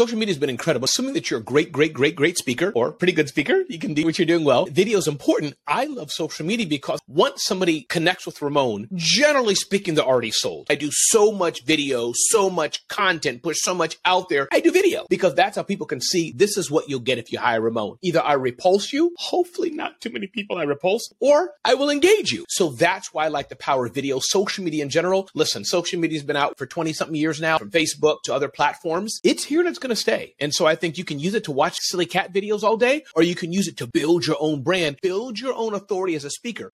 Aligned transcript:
social 0.00 0.16
media 0.16 0.32
has 0.32 0.40
been 0.40 0.48
incredible. 0.48 0.86
Assuming 0.86 1.12
that 1.12 1.30
you're 1.30 1.40
a 1.40 1.42
great, 1.42 1.70
great, 1.70 1.92
great, 1.92 2.16
great 2.16 2.38
speaker 2.38 2.72
or 2.74 2.90
pretty 2.90 3.12
good 3.12 3.28
speaker, 3.28 3.64
you 3.68 3.78
can 3.78 3.92
do 3.92 4.06
what 4.06 4.18
you're 4.18 4.24
doing 4.24 4.44
well. 4.44 4.64
Video 4.64 4.96
is 4.96 5.06
important. 5.06 5.52
I 5.66 5.84
love 5.84 6.10
social 6.10 6.46
media 6.46 6.66
because 6.66 7.00
once 7.06 7.44
somebody 7.44 7.82
connects 7.82 8.24
with 8.24 8.40
Ramon, 8.40 8.88
generally 8.94 9.54
speaking, 9.54 9.96
they're 9.96 10.04
already 10.06 10.30
sold. 10.30 10.68
I 10.70 10.76
do 10.76 10.88
so 10.90 11.32
much 11.32 11.66
video, 11.66 12.14
so 12.14 12.48
much 12.48 12.88
content, 12.88 13.42
push 13.42 13.58
so 13.60 13.74
much 13.74 13.98
out 14.06 14.30
there. 14.30 14.48
I 14.50 14.60
do 14.60 14.72
video 14.72 15.04
because 15.10 15.34
that's 15.34 15.56
how 15.56 15.64
people 15.64 15.86
can 15.86 16.00
see 16.00 16.32
this 16.34 16.56
is 16.56 16.70
what 16.70 16.88
you'll 16.88 17.00
get 17.00 17.18
if 17.18 17.30
you 17.30 17.38
hire 17.38 17.60
Ramon. 17.60 17.98
Either 18.00 18.22
I 18.22 18.32
repulse 18.32 18.94
you, 18.94 19.14
hopefully 19.18 19.68
not 19.68 20.00
too 20.00 20.08
many 20.08 20.28
people 20.28 20.56
I 20.56 20.62
repulse, 20.62 21.12
or 21.20 21.52
I 21.62 21.74
will 21.74 21.90
engage 21.90 22.32
you. 22.32 22.46
So 22.48 22.70
that's 22.70 23.12
why 23.12 23.26
I 23.26 23.28
like 23.28 23.50
the 23.50 23.56
power 23.56 23.84
of 23.84 23.92
video, 23.92 24.18
social 24.18 24.64
media 24.64 24.82
in 24.82 24.88
general. 24.88 25.28
Listen, 25.34 25.62
social 25.62 26.00
media 26.00 26.18
has 26.18 26.26
been 26.26 26.36
out 26.36 26.56
for 26.56 26.64
20 26.64 26.94
something 26.94 27.14
years 27.14 27.38
now, 27.38 27.58
from 27.58 27.70
Facebook 27.70 28.22
to 28.24 28.32
other 28.32 28.48
platforms. 28.48 29.20
It's 29.22 29.44
here 29.44 29.60
and 29.60 29.68
it's 29.68 29.78
going 29.78 29.89
to 29.90 29.96
stay. 29.96 30.34
And 30.40 30.54
so 30.54 30.66
I 30.66 30.74
think 30.74 30.98
you 30.98 31.04
can 31.04 31.18
use 31.18 31.34
it 31.34 31.44
to 31.44 31.52
watch 31.52 31.76
silly 31.80 32.06
cat 32.06 32.32
videos 32.32 32.62
all 32.62 32.76
day, 32.76 33.04
or 33.14 33.22
you 33.22 33.34
can 33.34 33.52
use 33.52 33.68
it 33.68 33.76
to 33.78 33.86
build 33.86 34.26
your 34.26 34.36
own 34.40 34.62
brand, 34.62 34.98
build 35.02 35.38
your 35.38 35.54
own 35.54 35.74
authority 35.74 36.14
as 36.14 36.24
a 36.24 36.30
speaker. 36.30 36.72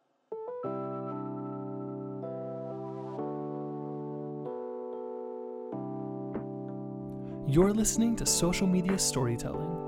You're 7.49 7.73
listening 7.73 8.17
to 8.17 8.27
Social 8.27 8.67
Media 8.67 8.99
Storytelling. 8.99 9.86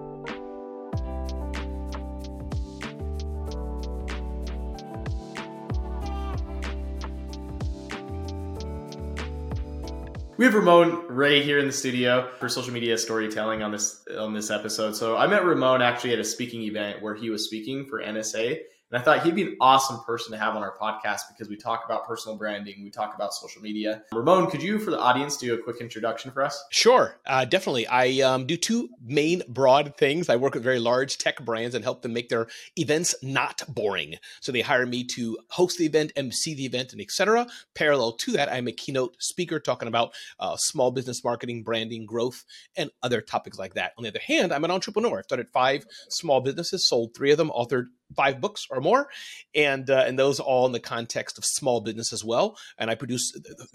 We 10.38 10.44
have 10.44 10.54
Ramon 10.54 11.08
Ray 11.08 11.42
here 11.42 11.58
in 11.58 11.66
the 11.66 11.72
studio 11.72 12.30
for 12.38 12.48
social 12.48 12.72
media 12.72 12.96
storytelling 12.96 13.64
on 13.64 13.72
this 13.72 14.04
on 14.16 14.34
this 14.34 14.52
episode. 14.52 14.94
So 14.94 15.16
I 15.16 15.26
met 15.26 15.44
Ramon 15.44 15.82
actually 15.82 16.12
at 16.12 16.20
a 16.20 16.24
speaking 16.24 16.62
event 16.62 17.02
where 17.02 17.16
he 17.16 17.28
was 17.28 17.44
speaking 17.44 17.86
for 17.86 18.00
NSA, 18.00 18.60
and 18.90 19.00
I 19.00 19.04
thought 19.04 19.22
he'd 19.22 19.34
be 19.34 19.42
an 19.42 19.56
awesome 19.60 20.00
person 20.04 20.32
to 20.32 20.38
have 20.38 20.56
on 20.56 20.62
our 20.62 20.76
podcast 20.78 21.22
because 21.30 21.48
we 21.48 21.56
talk 21.56 21.84
about 21.84 22.06
personal 22.06 22.38
branding, 22.38 22.82
we 22.82 22.90
talk 22.90 23.14
about 23.14 23.34
social 23.34 23.60
media. 23.60 24.02
Ramon, 24.12 24.50
could 24.50 24.62
you, 24.62 24.78
for 24.78 24.90
the 24.90 24.98
audience, 24.98 25.36
do 25.36 25.52
a 25.52 25.58
quick 25.58 25.80
introduction 25.80 26.30
for 26.30 26.42
us? 26.42 26.64
Sure, 26.70 27.20
uh, 27.26 27.44
definitely. 27.44 27.86
I 27.86 28.20
um, 28.20 28.46
do 28.46 28.56
two 28.56 28.88
main 29.04 29.42
broad 29.46 29.94
things. 29.98 30.30
I 30.30 30.36
work 30.36 30.54
with 30.54 30.62
very 30.62 30.78
large 30.78 31.18
tech 31.18 31.44
brands 31.44 31.74
and 31.74 31.84
help 31.84 32.00
them 32.00 32.14
make 32.14 32.30
their 32.30 32.46
events 32.76 33.14
not 33.22 33.62
boring. 33.68 34.16
So 34.40 34.52
they 34.52 34.62
hire 34.62 34.86
me 34.86 35.04
to 35.04 35.38
host 35.50 35.78
the 35.78 35.84
event, 35.84 36.12
MC 36.16 36.54
the 36.54 36.64
event, 36.64 36.92
and 36.92 37.00
etc. 37.02 37.46
Parallel 37.74 38.12
to 38.12 38.32
that, 38.32 38.50
I'm 38.50 38.68
a 38.68 38.72
keynote 38.72 39.16
speaker 39.18 39.60
talking 39.60 39.88
about 39.88 40.14
uh, 40.38 40.56
small 40.56 40.90
business 40.90 41.22
marketing, 41.22 41.62
branding, 41.62 42.06
growth, 42.06 42.44
and 42.74 42.90
other 43.02 43.20
topics 43.20 43.58
like 43.58 43.74
that. 43.74 43.92
On 43.98 44.04
the 44.04 44.08
other 44.08 44.20
hand, 44.26 44.50
I'm 44.50 44.64
an 44.64 44.70
entrepreneur. 44.70 45.18
I've 45.18 45.24
started 45.24 45.48
five 45.52 45.84
small 46.08 46.40
businesses, 46.40 46.88
sold 46.88 47.14
three 47.14 47.32
of 47.32 47.36
them, 47.36 47.50
authored 47.50 47.88
five 48.16 48.40
books 48.40 48.66
or 48.70 48.80
more, 48.80 49.08
and 49.54 49.88
uh, 49.90 50.04
and 50.06 50.18
those 50.18 50.40
all 50.40 50.66
in 50.66 50.72
the 50.72 50.80
context 50.80 51.38
of 51.38 51.44
small 51.44 51.80
business 51.80 52.12
as 52.12 52.24
well. 52.24 52.56
And 52.78 52.90
I 52.90 52.94
produce 52.94 53.32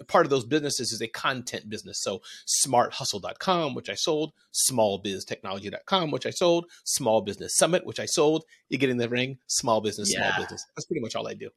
part 0.08 0.26
of 0.26 0.30
those 0.30 0.44
businesses 0.44 0.92
is 0.92 1.00
a 1.00 1.08
content 1.08 1.68
business. 1.68 2.00
So 2.02 2.20
smarthustle.com, 2.64 3.74
which 3.74 3.88
I 3.88 3.94
sold, 3.94 4.32
smallbiztechnology.com, 4.52 6.10
which 6.10 6.26
I 6.26 6.30
sold, 6.30 6.66
small 6.84 7.20
business 7.22 7.56
summit, 7.56 7.86
which 7.86 8.00
I 8.00 8.06
sold. 8.06 8.44
You 8.68 8.78
get 8.78 8.90
in 8.90 8.96
the 8.96 9.08
ring, 9.08 9.38
small 9.46 9.80
business, 9.80 10.12
yeah. 10.12 10.30
small 10.30 10.44
business. 10.44 10.64
That's 10.74 10.86
pretty 10.86 11.00
much 11.00 11.14
all 11.14 11.28
I 11.28 11.34
do. 11.34 11.50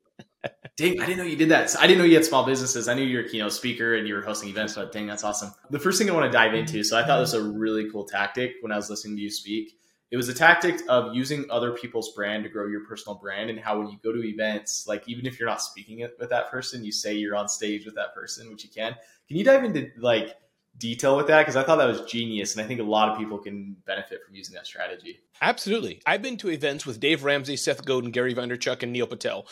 dang, 0.78 1.02
I 1.02 1.06
didn't 1.06 1.18
know 1.18 1.24
you 1.24 1.36
did 1.36 1.50
that. 1.50 1.76
I 1.80 1.88
didn't 1.88 2.00
know 2.00 2.06
you 2.06 2.16
had 2.16 2.26
small 2.26 2.46
businesses. 2.46 2.88
I 2.88 2.94
knew 2.94 3.04
you 3.04 3.18
were 3.18 3.24
a 3.24 3.30
keynote 3.30 3.54
speaker 3.54 3.96
and 3.96 4.08
you 4.08 4.14
were 4.14 4.22
hosting 4.22 4.50
events, 4.50 4.76
but 4.76 4.92
dang, 4.92 5.08
that's 5.08 5.24
awesome. 5.24 5.54
The 5.70 5.80
first 5.80 5.98
thing 5.98 6.10
I 6.10 6.14
want 6.14 6.32
to 6.32 6.32
dive 6.32 6.54
into, 6.54 6.84
so 6.84 6.98
I 6.98 7.06
thought 7.06 7.20
this 7.20 7.34
was 7.34 7.46
a 7.46 7.52
really 7.52 7.90
cool 7.92 8.06
tactic 8.06 8.54
when 8.62 8.72
I 8.72 8.76
was 8.76 8.90
listening 8.90 9.18
to 9.18 9.22
you 9.22 9.32
speak 9.32 9.74
it 10.10 10.18
was 10.18 10.30
a 10.30 10.34
tactic 10.34 10.82
of 10.88 11.14
using 11.14 11.46
other 11.50 11.72
people's 11.72 12.14
brand 12.14 12.44
to 12.44 12.50
grow 12.50 12.68
your 12.68 12.86
personal 12.86 13.18
brand 13.18 13.50
and 13.50 13.60
how 13.60 13.80
when 13.80 13.90
you 13.90 13.98
go 14.04 14.14
to 14.14 14.24
events 14.24 14.86
like 14.88 15.08
even 15.08 15.26
if 15.26 15.40
you're 15.40 15.50
not 15.50 15.62
speaking 15.62 16.08
with 16.20 16.30
that 16.30 16.50
person 16.50 16.84
you 16.84 16.92
say 16.92 17.14
you're 17.14 17.36
on 17.36 17.48
stage 17.48 17.86
with 17.86 17.96
that 17.96 18.14
person 18.14 18.50
which 18.50 18.64
you 18.64 18.70
can. 18.70 18.96
Can 19.28 19.38
you 19.38 19.44
dive 19.44 19.64
into 19.64 19.90
like 19.98 20.36
detail 20.78 21.18
with 21.18 21.28
that? 21.28 21.40
Because 21.40 21.56
i 21.56 21.64
thought 21.64 21.78
that 21.78 21.88
was 21.88 22.02
genius 22.02 22.56
and 22.56 22.64
i 22.64 22.68
think 22.68 22.80
a 22.80 22.84
lot 22.84 23.10
of 23.10 23.18
people 23.18 23.38
can 23.38 23.76
benefit 23.86 24.20
from 24.26 24.36
using 24.36 24.56
that 24.56 24.66
strategy. 24.66 25.20
Absolutely. 25.42 26.02
I've 26.06 26.22
been 26.22 26.38
to 26.38 26.50
events 26.50 26.86
with 26.86 27.00
dave 27.00 27.24
ramsey 27.24 27.58
seth 27.58 27.86
godin 27.86 28.12
gary 28.12 28.34
vaynerchuk 28.34 28.84
and 28.84 28.94
neil 28.94 29.08
patel. 29.08 29.48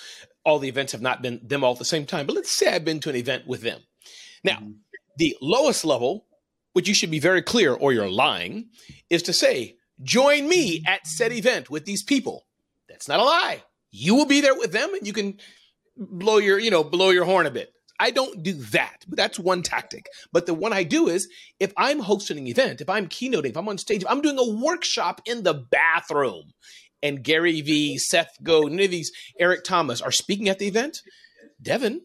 All 0.45 0.59
the 0.59 0.69
events 0.69 0.91
have 0.91 1.01
not 1.01 1.21
been 1.21 1.41
them 1.43 1.63
all 1.63 1.73
at 1.73 1.79
the 1.79 1.85
same 1.85 2.05
time 2.05 2.25
but 2.25 2.35
let's 2.35 2.57
say 2.57 2.73
i've 2.73 2.85
been 2.85 2.99
to 3.01 3.09
an 3.09 3.15
event 3.15 3.47
with 3.47 3.61
them. 3.61 3.81
Now 4.43 4.57
mm-hmm. 4.57 4.71
the 5.17 5.35
lowest 5.41 5.83
level 5.83 6.27
which 6.71 6.89
you 6.89 6.93
should 6.93 7.11
be 7.11 7.19
very 7.19 7.41
clear 7.41 7.73
or 7.73 7.93
you're 7.93 8.09
lying 8.09 8.67
is 9.09 9.23
to 9.23 9.31
say 9.31 9.77
join 10.01 10.47
me 10.47 10.83
at 10.85 11.07
said 11.07 11.31
event 11.31 11.69
with 11.69 11.85
these 11.85 12.03
people. 12.03 12.45
That's 12.89 13.07
not 13.07 13.19
a 13.19 13.23
lie. 13.23 13.63
You 13.91 14.15
will 14.15 14.25
be 14.25 14.41
there 14.41 14.57
with 14.57 14.71
them 14.71 14.93
and 14.93 15.07
you 15.07 15.13
can 15.13 15.39
blow 15.97 16.37
your, 16.37 16.59
you 16.59 16.71
know, 16.71 16.83
blow 16.83 17.09
your 17.09 17.25
horn 17.25 17.45
a 17.45 17.51
bit. 17.51 17.71
I 17.99 18.11
don't 18.11 18.43
do 18.43 18.53
that, 18.53 19.05
but 19.07 19.17
that's 19.17 19.39
one 19.39 19.61
tactic. 19.61 20.07
But 20.33 20.45
the 20.45 20.53
one 20.53 20.73
I 20.73 20.83
do 20.83 21.07
is 21.07 21.29
if 21.59 21.71
I'm 21.77 21.99
hosting 21.99 22.37
an 22.37 22.47
event, 22.47 22.81
if 22.81 22.89
I'm 22.89 23.07
keynoting, 23.07 23.51
if 23.51 23.57
I'm 23.57 23.69
on 23.69 23.77
stage, 23.77 24.03
if 24.03 24.09
I'm 24.09 24.21
doing 24.21 24.37
a 24.37 24.49
workshop 24.49 25.21
in 25.25 25.43
the 25.43 25.53
bathroom 25.53 26.51
and 27.01 27.23
Gary 27.23 27.61
Vee, 27.61 27.97
Seth 27.97 28.35
Go, 28.43 28.63
none 28.63 28.81
of 28.81 28.91
these, 28.91 29.11
Eric 29.39 29.63
Thomas 29.63 30.01
are 30.01 30.11
speaking 30.11 30.49
at 30.49 30.59
the 30.59 30.67
event, 30.67 30.99
Devin, 31.61 32.01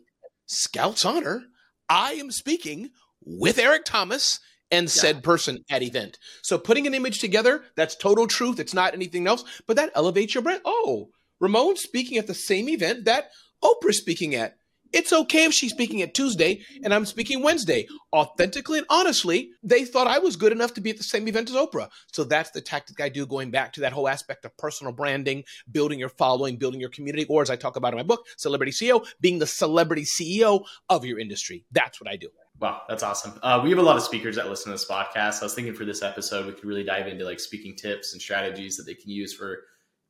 Scouts 0.47 1.05
Honor, 1.05 1.43
I 1.89 2.13
am 2.13 2.31
speaking 2.31 2.91
with 3.21 3.59
Eric 3.59 3.85
Thomas 3.85 4.39
and 4.71 4.85
yeah. 4.85 4.89
said 4.89 5.23
person 5.23 5.65
at 5.71 5.83
event. 5.83 6.19
So 6.43 6.59
putting 6.59 6.87
an 6.87 6.95
image 6.95 7.19
together, 7.19 7.65
that's 7.77 7.97
total 7.97 8.27
truth. 8.27 8.61
It's 8.61 8.75
not 8.75 8.95
anything 8.95 9.27
else, 9.27 9.45
but 9.67 9.77
that 9.77 9.91
elevates 9.95 10.35
your 10.35 10.43
brand. 10.43 10.63
Oh, 10.65 11.11
Ramon 11.41 11.77
speaking 11.77 12.19
at 12.19 12.27
the 12.27 12.35
same 12.35 12.69
event 12.69 13.05
that 13.07 13.31
Oprah's 13.63 13.99
speaking 13.99 14.35
at. 14.35 14.57
It's 14.93 15.13
okay 15.13 15.45
if 15.45 15.53
she's 15.53 15.71
speaking 15.71 16.03
at 16.03 16.15
Tuesday 16.15 16.63
and 16.83 16.93
I'm 16.93 17.07
speaking 17.07 17.43
Wednesday. 17.43 17.87
Authentically 18.13 18.79
and 18.79 18.87
honestly, 18.91 19.51
they 19.63 19.85
thought 19.85 20.09
I 20.09 20.19
was 20.19 20.35
good 20.35 20.51
enough 20.51 20.75
to 20.75 20.81
be 20.81 20.91
at 20.91 20.97
the 20.97 21.05
same 21.05 21.29
event 21.29 21.49
as 21.49 21.55
Oprah. 21.55 21.89
So 22.13 22.25
that's 22.25 22.51
the 22.51 22.61
tactic 22.61 23.01
I 23.01 23.09
do, 23.09 23.25
going 23.25 23.53
back 23.53 23.73
to 23.75 23.81
that 23.83 23.93
whole 23.93 24.09
aspect 24.09 24.45
of 24.45 24.57
personal 24.57 24.93
branding, 24.93 25.45
building 25.71 26.01
your 26.01 26.09
following, 26.09 26.57
building 26.57 26.81
your 26.81 26.91
community, 26.91 27.25
or 27.29 27.41
as 27.41 27.51
I 27.51 27.57
talk 27.57 27.77
about 27.77 27.93
in 27.93 27.99
my 27.99 28.03
book, 28.03 28.27
Celebrity 28.37 28.73
CEO, 28.73 29.07
being 29.21 29.39
the 29.39 29.47
celebrity 29.47 30.05
CEO 30.05 30.65
of 30.89 31.05
your 31.05 31.21
industry. 31.21 31.65
That's 31.71 32.01
what 32.01 32.11
I 32.11 32.17
do. 32.17 32.29
Wow, 32.61 32.83
that's 32.89 33.03
awesome. 33.03 33.33
Uh, 33.43 33.61
we 33.65 33.71
have 33.71 33.79
a 33.79 33.83
lot 33.83 33.97
of 33.97 34.03
speakers 34.03 34.37
that 34.37 34.49
listen 34.49 34.67
to 34.67 34.73
this 34.73 34.85
podcast. 34.85 35.41
I 35.41 35.45
was 35.45 35.55
thinking 35.55 35.73
for 35.73 35.87
this 35.87 36.03
episode, 36.03 36.47
we 36.47 36.53
could 36.53 36.67
really 36.67 36.85
dive 36.85 37.07
into 37.07 37.25
like 37.25 37.41
speaking 37.41 37.75
tips 37.75 38.13
and 38.13 38.21
strategies 38.21 38.77
that 38.77 38.83
they 38.85 38.93
can 38.93 39.11
use 39.11 39.33
for 39.33 39.61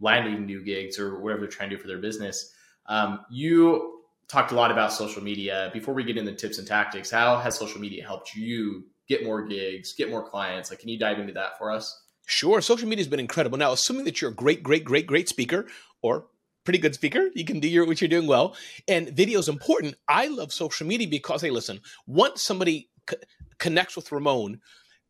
landing 0.00 0.46
new 0.46 0.64
gigs 0.64 0.98
or 0.98 1.20
whatever 1.20 1.42
they're 1.42 1.50
trying 1.50 1.70
to 1.70 1.76
do 1.76 1.82
for 1.82 1.86
their 1.86 1.98
business. 1.98 2.52
Um, 2.86 3.20
you 3.30 4.00
talked 4.26 4.50
a 4.50 4.56
lot 4.56 4.72
about 4.72 4.92
social 4.92 5.22
media. 5.22 5.70
Before 5.72 5.94
we 5.94 6.02
get 6.02 6.16
into 6.16 6.34
tips 6.34 6.58
and 6.58 6.66
tactics, 6.66 7.08
how 7.08 7.36
has 7.38 7.56
social 7.56 7.80
media 7.80 8.04
helped 8.04 8.34
you 8.34 8.84
get 9.08 9.22
more 9.24 9.46
gigs, 9.46 9.92
get 9.92 10.10
more 10.10 10.28
clients? 10.28 10.70
Like, 10.70 10.80
can 10.80 10.88
you 10.88 10.98
dive 10.98 11.20
into 11.20 11.34
that 11.34 11.56
for 11.56 11.70
us? 11.70 12.02
Sure. 12.26 12.60
Social 12.60 12.88
media 12.88 13.02
has 13.02 13.08
been 13.08 13.20
incredible. 13.20 13.58
Now, 13.58 13.72
assuming 13.72 14.04
that 14.06 14.20
you're 14.20 14.30
a 14.30 14.34
great, 14.34 14.64
great, 14.64 14.84
great, 14.84 15.06
great 15.06 15.28
speaker 15.28 15.66
or 16.02 16.26
pretty 16.64 16.78
good 16.78 16.94
speaker. 16.94 17.28
You 17.34 17.44
can 17.44 17.60
do 17.60 17.68
your 17.68 17.86
what 17.86 18.00
you're 18.00 18.08
doing 18.08 18.26
well. 18.26 18.56
And 18.88 19.08
video 19.10 19.38
is 19.38 19.48
important. 19.48 19.96
I 20.08 20.28
love 20.28 20.52
social 20.52 20.86
media 20.86 21.08
because 21.08 21.42
hey, 21.42 21.50
listen, 21.50 21.80
once 22.06 22.42
somebody 22.42 22.90
c- 23.08 23.16
connects 23.58 23.96
with 23.96 24.12
Ramon, 24.12 24.60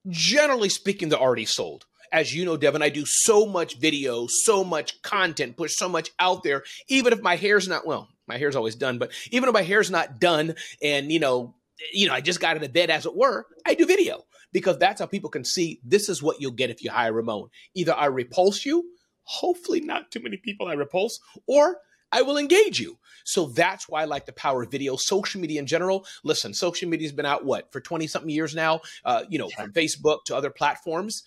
generally 0.08 0.68
speaking, 0.68 1.08
they're 1.08 1.18
already 1.18 1.44
sold. 1.44 1.86
As 2.12 2.34
you 2.34 2.44
know, 2.44 2.56
Devin, 2.56 2.82
I 2.82 2.88
do 2.88 3.04
so 3.06 3.46
much 3.46 3.78
video, 3.78 4.26
so 4.28 4.64
much 4.64 5.00
content, 5.02 5.56
push 5.56 5.76
so 5.76 5.88
much 5.88 6.10
out 6.18 6.42
there. 6.42 6.64
Even 6.88 7.12
if 7.12 7.20
my 7.20 7.36
hair's 7.36 7.68
not 7.68 7.86
well, 7.86 8.08
my 8.26 8.36
hair's 8.36 8.56
always 8.56 8.74
done, 8.74 8.98
but 8.98 9.12
even 9.30 9.48
if 9.48 9.52
my 9.52 9.62
hair's 9.62 9.90
not 9.90 10.18
done, 10.18 10.54
and 10.82 11.12
you 11.12 11.20
know, 11.20 11.54
you 11.92 12.08
know, 12.08 12.14
I 12.14 12.20
just 12.20 12.40
got 12.40 12.56
out 12.56 12.62
of 12.62 12.72
bed, 12.72 12.90
as 12.90 13.06
it 13.06 13.16
were, 13.16 13.46
I 13.64 13.74
do 13.74 13.86
video 13.86 14.24
because 14.52 14.78
that's 14.78 15.00
how 15.00 15.06
people 15.06 15.30
can 15.30 15.44
see 15.44 15.80
this 15.84 16.08
is 16.08 16.22
what 16.22 16.40
you'll 16.40 16.50
get 16.50 16.70
if 16.70 16.82
you 16.82 16.90
hire 16.90 17.12
Ramon. 17.12 17.48
Either 17.74 17.94
I 17.94 18.06
repulse 18.06 18.64
you 18.66 18.84
hopefully 19.30 19.80
not 19.80 20.10
too 20.10 20.20
many 20.20 20.36
people 20.36 20.66
I 20.66 20.72
repulse, 20.72 21.20
or 21.46 21.78
I 22.10 22.22
will 22.22 22.36
engage 22.36 22.80
you. 22.80 22.98
So 23.24 23.46
that's 23.46 23.88
why 23.88 24.02
I 24.02 24.06
like 24.06 24.26
the 24.26 24.32
power 24.32 24.64
of 24.64 24.72
video, 24.72 24.96
social 24.96 25.40
media 25.40 25.60
in 25.60 25.66
general. 25.66 26.04
Listen, 26.24 26.52
social 26.52 26.88
media 26.88 27.06
has 27.06 27.14
been 27.14 27.26
out 27.26 27.44
what 27.44 27.70
for 27.70 27.80
20 27.80 28.08
something 28.08 28.30
years 28.30 28.56
now, 28.56 28.80
uh, 29.04 29.22
you 29.28 29.38
know, 29.38 29.48
from 29.56 29.72
Facebook 29.72 30.24
to 30.26 30.36
other 30.36 30.50
platforms. 30.50 31.22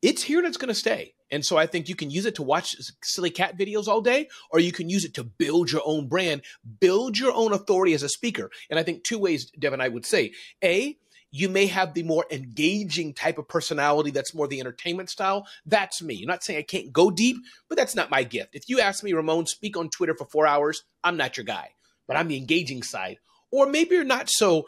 It's 0.00 0.22
here 0.22 0.38
and 0.38 0.46
it's 0.46 0.56
going 0.56 0.68
to 0.68 0.74
stay. 0.74 1.12
And 1.30 1.44
so 1.44 1.58
I 1.58 1.66
think 1.66 1.88
you 1.88 1.96
can 1.96 2.10
use 2.10 2.24
it 2.24 2.36
to 2.36 2.42
watch 2.42 2.76
silly 3.02 3.30
cat 3.30 3.58
videos 3.58 3.88
all 3.88 4.00
day, 4.00 4.28
or 4.50 4.60
you 4.60 4.72
can 4.72 4.88
use 4.88 5.04
it 5.04 5.14
to 5.14 5.24
build 5.24 5.72
your 5.72 5.82
own 5.84 6.06
brand, 6.08 6.42
build 6.80 7.18
your 7.18 7.32
own 7.32 7.52
authority 7.52 7.92
as 7.92 8.04
a 8.04 8.08
speaker. 8.08 8.50
And 8.70 8.78
I 8.78 8.82
think 8.82 9.02
two 9.02 9.18
ways, 9.18 9.50
Devin, 9.50 9.80
I 9.80 9.88
would 9.88 10.06
say 10.06 10.32
A, 10.62 10.96
you 11.36 11.48
may 11.48 11.66
have 11.66 11.92
the 11.92 12.02
more 12.02 12.24
engaging 12.30 13.12
type 13.12 13.36
of 13.38 13.46
personality 13.46 14.10
that's 14.10 14.34
more 14.34 14.48
the 14.48 14.60
entertainment 14.60 15.10
style. 15.10 15.46
That's 15.66 16.00
me. 16.00 16.22
I'm 16.22 16.28
not 16.28 16.42
saying 16.42 16.58
I 16.58 16.62
can't 16.62 16.92
go 16.92 17.10
deep, 17.10 17.36
but 17.68 17.76
that's 17.76 17.94
not 17.94 18.10
my 18.10 18.22
gift. 18.22 18.54
If 18.54 18.68
you 18.68 18.80
ask 18.80 19.04
me, 19.04 19.12
Ramon, 19.12 19.46
speak 19.46 19.76
on 19.76 19.90
Twitter 19.90 20.14
for 20.16 20.26
four 20.26 20.46
hours, 20.46 20.82
I'm 21.04 21.16
not 21.16 21.36
your 21.36 21.44
guy, 21.44 21.70
but 22.08 22.16
I'm 22.16 22.28
the 22.28 22.38
engaging 22.38 22.82
side. 22.82 23.18
or 23.52 23.66
maybe 23.66 23.94
you're 23.94 24.04
not 24.04 24.28
so 24.28 24.66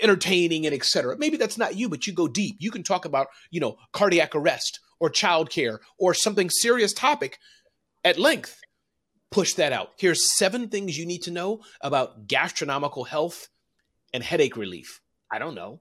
entertaining 0.00 0.64
and 0.66 0.74
etc. 0.74 1.16
Maybe 1.18 1.36
that's 1.36 1.58
not 1.58 1.76
you, 1.76 1.88
but 1.88 2.06
you 2.06 2.12
go 2.12 2.28
deep. 2.28 2.56
You 2.60 2.70
can 2.70 2.82
talk 2.82 3.04
about, 3.04 3.28
you 3.50 3.60
know, 3.60 3.76
cardiac 3.92 4.34
arrest 4.34 4.80
or 5.00 5.10
childcare 5.10 5.78
or 5.98 6.14
something 6.14 6.48
serious 6.50 6.92
topic 6.92 7.38
at 8.04 8.18
length. 8.18 8.60
Push 9.30 9.54
that 9.54 9.72
out. 9.72 9.90
Here's 9.98 10.36
seven 10.36 10.68
things 10.68 10.98
you 10.98 11.06
need 11.06 11.22
to 11.22 11.30
know 11.30 11.62
about 11.80 12.26
gastronomical 12.28 13.04
health 13.04 13.48
and 14.12 14.22
headache 14.22 14.56
relief. 14.56 15.00
I 15.30 15.38
don't 15.38 15.54
know. 15.54 15.80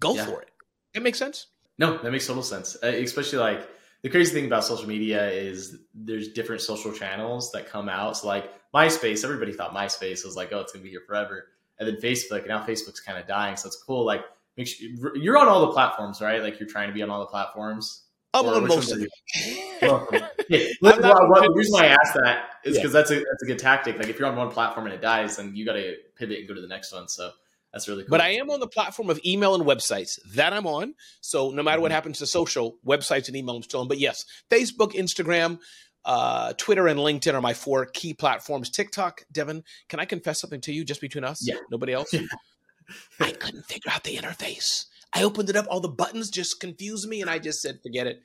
Go 0.00 0.14
yeah. 0.14 0.26
for 0.26 0.42
it. 0.42 0.50
That 0.94 1.02
makes 1.02 1.18
sense? 1.18 1.46
No, 1.78 1.98
that 1.98 2.10
makes 2.10 2.26
total 2.26 2.42
sense. 2.42 2.76
Uh, 2.82 2.88
especially 2.88 3.38
like 3.38 3.68
the 4.02 4.08
crazy 4.08 4.32
thing 4.32 4.46
about 4.46 4.64
social 4.64 4.86
media 4.86 5.30
is 5.30 5.78
there's 5.94 6.28
different 6.28 6.60
social 6.60 6.92
channels 6.92 7.52
that 7.52 7.68
come 7.68 7.88
out. 7.88 8.16
So 8.16 8.26
like 8.26 8.52
MySpace, 8.74 9.24
everybody 9.24 9.52
thought 9.52 9.74
MySpace 9.74 10.24
was 10.24 10.36
like, 10.36 10.52
oh, 10.52 10.60
it's 10.60 10.72
gonna 10.72 10.84
be 10.84 10.90
here 10.90 11.02
forever. 11.06 11.48
And 11.78 11.88
then 11.88 11.96
Facebook, 11.96 12.40
and 12.40 12.48
now 12.48 12.64
Facebook's 12.64 13.00
kind 13.00 13.18
of 13.18 13.26
dying. 13.26 13.56
So 13.56 13.68
it's 13.68 13.80
cool. 13.82 14.04
Like, 14.04 14.24
make 14.56 14.66
sure 14.66 15.16
you're 15.16 15.38
on 15.38 15.46
all 15.46 15.66
the 15.66 15.72
platforms, 15.72 16.20
right? 16.20 16.42
Like 16.42 16.58
you're 16.58 16.68
trying 16.68 16.88
to 16.88 16.94
be 16.94 17.02
on 17.02 17.10
all 17.10 17.20
the 17.20 17.26
platforms. 17.26 18.04
I'm 18.34 18.46
on 18.46 18.66
most 18.68 18.92
of 18.92 18.98
them. 18.98 19.08
well, 19.80 20.06
yeah. 20.50 20.66
well, 20.82 21.00
well, 21.00 21.42
the 21.42 21.52
reason 21.54 21.72
why 21.72 21.86
I 21.86 21.88
asked 21.88 22.14
that 22.22 22.50
is 22.62 22.76
because 22.76 22.92
yeah. 22.92 23.00
that's 23.00 23.10
a 23.10 23.14
that's 23.14 23.42
a 23.42 23.46
good 23.46 23.58
tactic. 23.58 23.96
Like 23.96 24.08
if 24.08 24.18
you're 24.18 24.28
on 24.28 24.36
one 24.36 24.50
platform 24.50 24.84
and 24.86 24.94
it 24.94 25.00
dies, 25.00 25.38
then 25.38 25.56
you 25.56 25.64
got 25.64 25.72
to 25.72 25.94
pivot 26.14 26.40
and 26.40 26.46
go 26.46 26.54
to 26.54 26.60
the 26.60 26.68
next 26.68 26.92
one. 26.92 27.08
So 27.08 27.30
that's 27.72 27.88
really 27.88 28.02
cool. 28.02 28.10
But 28.10 28.20
I 28.20 28.30
am 28.30 28.50
on 28.50 28.60
the 28.60 28.66
platform 28.66 29.10
of 29.10 29.20
email 29.24 29.54
and 29.54 29.64
websites 29.64 30.18
that 30.34 30.52
I'm 30.52 30.66
on. 30.66 30.94
So 31.20 31.50
no 31.50 31.62
matter 31.62 31.76
mm-hmm. 31.76 31.82
what 31.82 31.92
happens 31.92 32.18
to 32.18 32.26
social, 32.26 32.76
websites 32.86 33.28
and 33.28 33.36
email 33.36 33.56
I'm 33.56 33.62
still 33.62 33.80
on. 33.80 33.88
But 33.88 33.98
yes, 33.98 34.24
Facebook, 34.50 34.92
Instagram, 34.92 35.58
uh, 36.04 36.54
Twitter, 36.56 36.88
and 36.88 36.98
LinkedIn 36.98 37.34
are 37.34 37.42
my 37.42 37.54
four 37.54 37.86
key 37.86 38.14
platforms. 38.14 38.70
TikTok, 38.70 39.22
Devin, 39.30 39.62
can 39.88 40.00
I 40.00 40.06
confess 40.06 40.40
something 40.40 40.60
to 40.62 40.72
you 40.72 40.84
just 40.84 41.00
between 41.00 41.24
us? 41.24 41.46
Yeah. 41.46 41.56
Nobody 41.70 41.92
else? 41.92 42.14
I 43.20 43.32
couldn't 43.32 43.66
figure 43.66 43.92
out 43.92 44.04
the 44.04 44.16
interface. 44.16 44.86
I 45.12 45.22
opened 45.22 45.50
it 45.50 45.56
up, 45.56 45.66
all 45.68 45.80
the 45.80 45.88
buttons 45.88 46.30
just 46.30 46.60
confused 46.60 47.08
me, 47.08 47.20
and 47.20 47.30
I 47.30 47.38
just 47.38 47.60
said, 47.60 47.80
forget 47.82 48.06
it. 48.06 48.22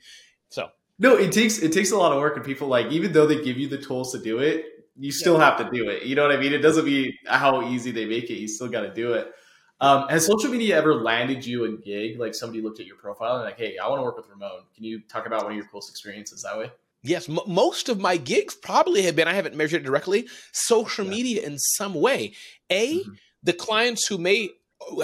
So 0.48 0.68
no, 0.98 1.16
it 1.16 1.32
takes 1.32 1.58
it 1.58 1.72
takes 1.72 1.90
a 1.90 1.96
lot 1.96 2.12
of 2.12 2.18
work, 2.18 2.36
and 2.36 2.44
people 2.44 2.68
like 2.68 2.86
even 2.92 3.12
though 3.12 3.26
they 3.26 3.42
give 3.42 3.58
you 3.58 3.68
the 3.68 3.78
tools 3.78 4.12
to 4.12 4.18
do 4.18 4.38
it, 4.38 4.64
you 4.98 5.12
still 5.12 5.38
yeah. 5.38 5.44
have 5.44 5.58
to 5.58 5.76
do 5.76 5.88
it. 5.88 6.04
You 6.04 6.14
know 6.14 6.22
what 6.22 6.32
I 6.32 6.36
mean? 6.38 6.52
It 6.52 6.58
doesn't 6.58 6.84
mean 6.84 7.12
how 7.26 7.66
easy 7.68 7.90
they 7.90 8.04
make 8.04 8.30
it. 8.30 8.34
You 8.34 8.48
still 8.48 8.68
got 8.68 8.82
to 8.82 8.92
do 8.92 9.14
it. 9.14 9.32
Um, 9.80 10.08
has 10.08 10.26
social 10.26 10.50
media 10.50 10.76
ever 10.78 10.94
landed 10.94 11.44
you 11.44 11.64
a 11.64 11.76
gig? 11.76 12.18
Like 12.18 12.34
somebody 12.34 12.62
looked 12.62 12.80
at 12.80 12.86
your 12.86 12.96
profile 12.96 13.36
and 13.36 13.44
like, 13.44 13.58
hey, 13.58 13.76
I 13.76 13.88
want 13.88 13.98
to 13.98 14.04
work 14.04 14.16
with 14.16 14.28
Ramon. 14.28 14.62
Can 14.74 14.84
you 14.84 15.00
talk 15.00 15.26
about 15.26 15.42
one 15.42 15.52
of 15.52 15.56
your 15.56 15.66
coolest 15.66 15.90
experiences 15.90 16.42
that 16.42 16.56
way? 16.56 16.70
Yes, 17.02 17.28
m- 17.28 17.40
most 17.46 17.88
of 17.88 18.00
my 18.00 18.16
gigs 18.16 18.54
probably 18.54 19.02
have 19.02 19.16
been. 19.16 19.28
I 19.28 19.34
haven't 19.34 19.56
measured 19.56 19.82
it 19.82 19.84
directly. 19.84 20.28
Social 20.52 21.04
yeah. 21.04 21.10
media 21.10 21.42
in 21.42 21.58
some 21.58 21.94
way. 21.94 22.34
A 22.70 23.00
mm-hmm. 23.00 23.12
the 23.42 23.52
clients 23.52 24.06
who 24.06 24.16
may 24.16 24.50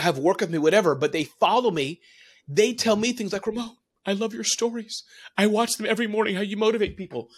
have 0.01 0.19
worked 0.19 0.41
with 0.41 0.51
me, 0.51 0.59
whatever, 0.59 0.95
but 0.95 1.13
they 1.13 1.25
follow 1.25 1.71
me. 1.71 2.01
They 2.49 2.73
tell 2.73 2.97
me 2.97 3.13
things 3.13 3.33
like, 3.33 3.47
Ramon, 3.47 3.77
I 4.07 4.13
love 4.15 4.33
your 4.33 4.45
stories. 4.45 5.03
I 5.37 5.47
watch 5.47 5.77
them 5.77 5.87
every 5.87 6.07
morning. 6.07 6.37
How 6.37 6.43
you 6.43 6.57
motivate 6.57 6.97
people. 6.97 7.29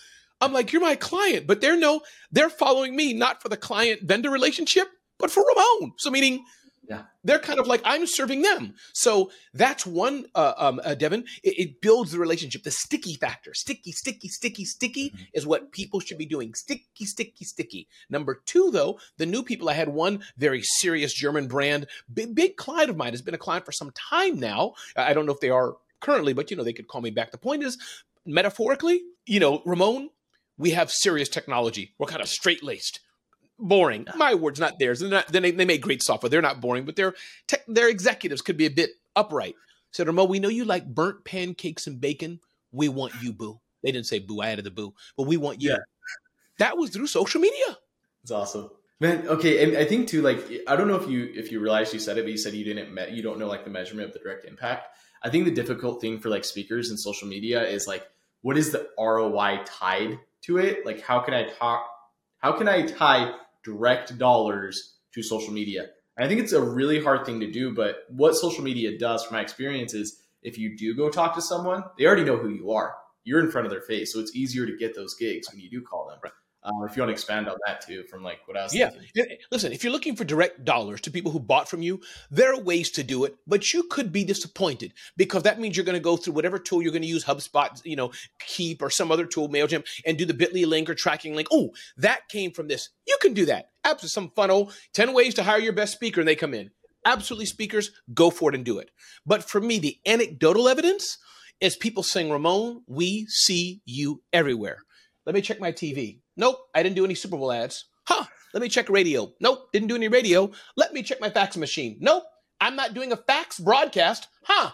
I'm 0.42 0.52
like, 0.52 0.72
you're 0.72 0.82
my 0.82 0.96
client, 0.96 1.46
but 1.46 1.60
they're 1.60 1.78
no, 1.78 2.00
they're 2.32 2.50
following 2.50 2.96
me 2.96 3.14
not 3.14 3.40
for 3.40 3.48
the 3.48 3.56
client 3.56 4.02
vendor 4.02 4.30
relationship, 4.30 4.88
but 5.18 5.30
for 5.30 5.44
Ramon. 5.46 5.92
So 5.98 6.10
meaning, 6.10 6.44
yeah, 6.88 7.02
they're 7.22 7.38
kind 7.38 7.60
of 7.60 7.68
like 7.68 7.80
I'm 7.84 8.08
serving 8.08 8.42
them. 8.42 8.74
So 8.92 9.30
that's 9.54 9.86
one, 9.86 10.26
uh, 10.34 10.54
um, 10.56 10.80
uh, 10.84 10.96
Devin. 10.96 11.24
It, 11.44 11.58
it, 11.58 11.80
builds 11.80 12.10
the 12.10 12.18
relationship. 12.18 12.64
The 12.64 12.72
sticky 12.72 13.14
factor, 13.14 13.54
sticky, 13.54 13.92
sticky, 13.92 14.26
sticky, 14.26 14.64
sticky, 14.64 15.10
mm-hmm. 15.10 15.22
is 15.32 15.46
what 15.46 15.70
people 15.70 16.00
should 16.00 16.18
be 16.18 16.26
doing. 16.26 16.54
Sticky, 16.54 17.04
sticky, 17.04 17.44
sticky. 17.44 17.88
Number 18.10 18.42
two, 18.44 18.72
though, 18.72 18.98
the 19.16 19.26
new 19.26 19.44
people. 19.44 19.68
I 19.68 19.74
had 19.74 19.90
one 19.90 20.24
very 20.36 20.62
serious 20.62 21.14
German 21.14 21.46
brand, 21.46 21.86
big, 22.12 22.34
big 22.34 22.56
client 22.56 22.90
of 22.90 22.96
mine 22.96 23.12
has 23.12 23.22
been 23.22 23.34
a 23.34 23.38
client 23.38 23.64
for 23.64 23.72
some 23.72 23.92
time 23.92 24.40
now. 24.40 24.74
I 24.96 25.14
don't 25.14 25.24
know 25.24 25.32
if 25.32 25.40
they 25.40 25.50
are 25.50 25.76
currently, 26.00 26.32
but 26.32 26.50
you 26.50 26.56
know 26.56 26.64
they 26.64 26.72
could 26.72 26.88
call 26.88 27.00
me 27.00 27.10
back. 27.10 27.30
The 27.30 27.38
point 27.38 27.62
is, 27.62 27.78
metaphorically, 28.26 29.02
you 29.24 29.38
know, 29.38 29.62
Ramon 29.64 30.10
we 30.58 30.70
have 30.70 30.90
serious 30.90 31.28
technology. 31.28 31.94
We're 31.98 32.06
kind 32.06 32.22
of 32.22 32.28
straight 32.28 32.62
laced. 32.62 33.00
Boring. 33.58 34.06
My 34.16 34.34
words, 34.34 34.58
not 34.58 34.78
theirs. 34.78 35.00
They're 35.00 35.08
not, 35.08 35.28
they, 35.28 35.50
they 35.50 35.64
make 35.64 35.82
great 35.82 36.02
software. 36.02 36.30
They're 36.30 36.42
not 36.42 36.60
boring, 36.60 36.84
but 36.84 36.96
their 36.96 37.14
tech, 37.46 37.62
their 37.68 37.88
executives 37.88 38.42
could 38.42 38.56
be 38.56 38.66
a 38.66 38.70
bit 38.70 38.90
upright. 39.14 39.54
Said 39.92 40.06
Ramo, 40.06 40.24
we 40.24 40.40
know 40.40 40.48
you 40.48 40.64
like 40.64 40.86
burnt 40.86 41.24
pancakes 41.24 41.86
and 41.86 42.00
bacon. 42.00 42.40
We 42.72 42.88
want 42.88 43.12
you, 43.22 43.32
boo. 43.32 43.60
They 43.82 43.92
didn't 43.92 44.06
say 44.06 44.18
boo. 44.18 44.40
I 44.40 44.50
added 44.50 44.64
the 44.64 44.70
boo, 44.70 44.94
but 45.16 45.26
we 45.26 45.36
want 45.36 45.60
you. 45.60 45.70
Yeah. 45.70 45.78
That 46.58 46.78
was 46.78 46.90
through 46.90 47.08
social 47.08 47.40
media. 47.40 47.78
It's 48.22 48.30
awesome. 48.30 48.70
Man, 49.00 49.26
okay, 49.26 49.64
and 49.64 49.76
I 49.76 49.84
think 49.84 50.06
too, 50.06 50.22
like 50.22 50.38
I 50.68 50.76
don't 50.76 50.86
know 50.86 50.94
if 50.94 51.08
you 51.08 51.28
if 51.34 51.50
you 51.50 51.60
realized 51.60 51.92
you 51.92 51.98
said 51.98 52.18
it, 52.18 52.22
but 52.22 52.30
you 52.30 52.38
said 52.38 52.54
you 52.54 52.64
didn't 52.64 52.94
me- 52.94 53.10
you 53.10 53.20
don't 53.20 53.38
know 53.38 53.48
like 53.48 53.64
the 53.64 53.70
measurement 53.70 54.06
of 54.06 54.12
the 54.12 54.20
direct 54.20 54.44
impact. 54.44 54.96
I 55.24 55.28
think 55.28 55.44
the 55.44 55.50
difficult 55.50 56.00
thing 56.00 56.20
for 56.20 56.28
like 56.28 56.44
speakers 56.44 56.90
and 56.90 56.98
social 56.98 57.26
media 57.26 57.62
is 57.64 57.88
like 57.88 58.06
what 58.42 58.56
is 58.56 58.70
the 58.70 58.88
ROI 58.96 59.62
tied 59.64 60.20
to 60.42 60.58
it. 60.58 60.84
Like, 60.86 61.00
how 61.00 61.20
can 61.20 61.34
I 61.34 61.48
talk? 61.48 61.86
How 62.38 62.52
can 62.52 62.68
I 62.68 62.82
tie 62.86 63.34
direct 63.64 64.18
dollars 64.18 64.96
to 65.14 65.22
social 65.22 65.52
media? 65.52 65.86
And 66.16 66.24
I 66.24 66.28
think 66.28 66.40
it's 66.40 66.52
a 66.52 66.62
really 66.62 67.02
hard 67.02 67.24
thing 67.24 67.40
to 67.40 67.50
do. 67.50 67.74
But 67.74 68.04
what 68.08 68.34
social 68.34 68.64
media 68.64 68.98
does, 68.98 69.24
from 69.24 69.36
my 69.36 69.42
experience, 69.42 69.94
is 69.94 70.22
if 70.42 70.58
you 70.58 70.76
do 70.76 70.94
go 70.94 71.08
talk 71.08 71.34
to 71.36 71.42
someone, 71.42 71.84
they 71.96 72.06
already 72.06 72.24
know 72.24 72.36
who 72.36 72.50
you 72.50 72.72
are. 72.72 72.94
You're 73.24 73.40
in 73.40 73.50
front 73.50 73.66
of 73.66 73.70
their 73.70 73.82
face, 73.82 74.12
so 74.12 74.18
it's 74.18 74.34
easier 74.34 74.66
to 74.66 74.76
get 74.76 74.96
those 74.96 75.14
gigs 75.14 75.48
when 75.50 75.60
you 75.60 75.70
do 75.70 75.80
call 75.80 76.08
them. 76.08 76.18
Right. 76.22 76.32
Um, 76.64 76.86
if 76.88 76.96
you 76.96 77.02
want 77.02 77.08
to 77.08 77.12
expand 77.12 77.48
on 77.48 77.56
that 77.66 77.80
too, 77.80 78.04
from 78.04 78.22
like 78.22 78.38
what 78.46 78.56
I 78.56 78.62
was 78.62 78.74
yeah. 78.74 78.90
Thinking. 78.90 79.36
Listen, 79.50 79.72
if 79.72 79.82
you're 79.82 79.92
looking 79.92 80.14
for 80.14 80.24
direct 80.24 80.64
dollars 80.64 81.00
to 81.02 81.10
people 81.10 81.32
who 81.32 81.40
bought 81.40 81.68
from 81.68 81.82
you, 81.82 82.00
there 82.30 82.54
are 82.54 82.60
ways 82.60 82.90
to 82.92 83.02
do 83.02 83.24
it, 83.24 83.36
but 83.46 83.72
you 83.72 83.82
could 83.84 84.12
be 84.12 84.22
disappointed 84.22 84.92
because 85.16 85.42
that 85.42 85.58
means 85.58 85.76
you're 85.76 85.84
going 85.84 85.94
to 85.94 86.00
go 86.00 86.16
through 86.16 86.34
whatever 86.34 86.58
tool 86.58 86.80
you're 86.80 86.92
going 86.92 87.02
to 87.02 87.08
use, 87.08 87.24
HubSpot, 87.24 87.68
you 87.84 87.96
know, 87.96 88.12
Keap 88.38 88.80
or 88.80 88.90
some 88.90 89.10
other 89.10 89.26
tool, 89.26 89.48
Mailchimp, 89.48 89.86
and 90.06 90.16
do 90.16 90.24
the 90.24 90.34
Bitly 90.34 90.64
link 90.64 90.88
or 90.88 90.94
tracking 90.94 91.34
link. 91.34 91.48
Oh, 91.50 91.70
that 91.96 92.28
came 92.28 92.52
from 92.52 92.68
this. 92.68 92.90
You 93.08 93.16
can 93.20 93.34
do 93.34 93.46
that. 93.46 93.70
Absolutely, 93.84 94.08
some 94.10 94.30
funnel, 94.36 94.70
ten 94.92 95.12
ways 95.12 95.34
to 95.34 95.42
hire 95.42 95.58
your 95.58 95.72
best 95.72 95.94
speaker, 95.94 96.20
and 96.20 96.28
they 96.28 96.36
come 96.36 96.54
in. 96.54 96.70
Absolutely, 97.04 97.46
speakers, 97.46 97.90
go 98.14 98.30
for 98.30 98.50
it 98.50 98.54
and 98.54 98.64
do 98.64 98.78
it. 98.78 98.90
But 99.26 99.42
for 99.42 99.60
me, 99.60 99.80
the 99.80 99.98
anecdotal 100.06 100.68
evidence 100.68 101.18
is 101.60 101.76
people 101.76 102.04
saying, 102.04 102.30
Ramon, 102.30 102.82
we 102.86 103.26
see 103.26 103.80
you 103.84 104.22
everywhere. 104.32 104.78
Let 105.26 105.34
me 105.34 105.40
check 105.40 105.60
my 105.60 105.72
TV. 105.72 106.20
Nope, 106.36 106.58
I 106.74 106.82
didn't 106.82 106.96
do 106.96 107.04
any 107.04 107.14
Super 107.14 107.36
Bowl 107.36 107.52
ads. 107.52 107.86
Huh, 108.04 108.24
let 108.52 108.62
me 108.62 108.68
check 108.68 108.88
radio. 108.88 109.32
Nope, 109.40 109.72
didn't 109.72 109.88
do 109.88 109.94
any 109.94 110.08
radio. 110.08 110.50
Let 110.76 110.92
me 110.92 111.02
check 111.02 111.20
my 111.20 111.30
fax 111.30 111.56
machine. 111.56 111.96
Nope, 112.00 112.24
I'm 112.60 112.76
not 112.76 112.94
doing 112.94 113.12
a 113.12 113.16
fax 113.16 113.60
broadcast. 113.60 114.28
Huh, 114.42 114.70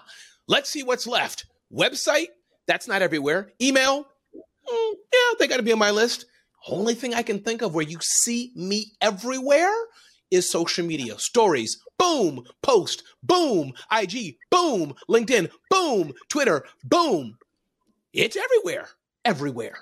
let's 0.47 0.71
see 0.71 0.83
what's 0.83 1.07
left. 1.07 1.47
Website, 1.73 2.29
that's 2.67 2.89
not 2.89 3.03
everywhere. 3.03 3.53
Email, 3.61 4.05
mm, 4.05 4.93
yeah, 5.13 5.35
they 5.39 5.47
got 5.47 5.59
to 5.59 5.63
be 5.63 5.73
on 5.73 5.79
my 5.79 5.91
list. 5.91 6.27
Only 6.67 6.95
thing 6.95 7.15
I 7.15 7.23
can 7.23 7.41
think 7.41 7.63
of 7.63 7.75
where 7.75 7.87
you 7.87 7.99
see 8.01 8.53
me 8.57 8.93
everywhere 9.01 9.73
is 10.31 10.51
social 10.51 10.85
media. 10.85 11.19
Stories, 11.19 11.79
boom, 11.99 12.45
post, 12.63 13.03
boom, 13.23 13.73
IG, 13.93 14.37
boom, 14.51 14.95
LinkedIn, 15.09 15.51
boom, 15.71 16.13
Twitter, 16.29 16.65
boom. 16.85 17.39
It's 18.13 18.37
everywhere, 18.37 18.89
everywhere. 19.25 19.79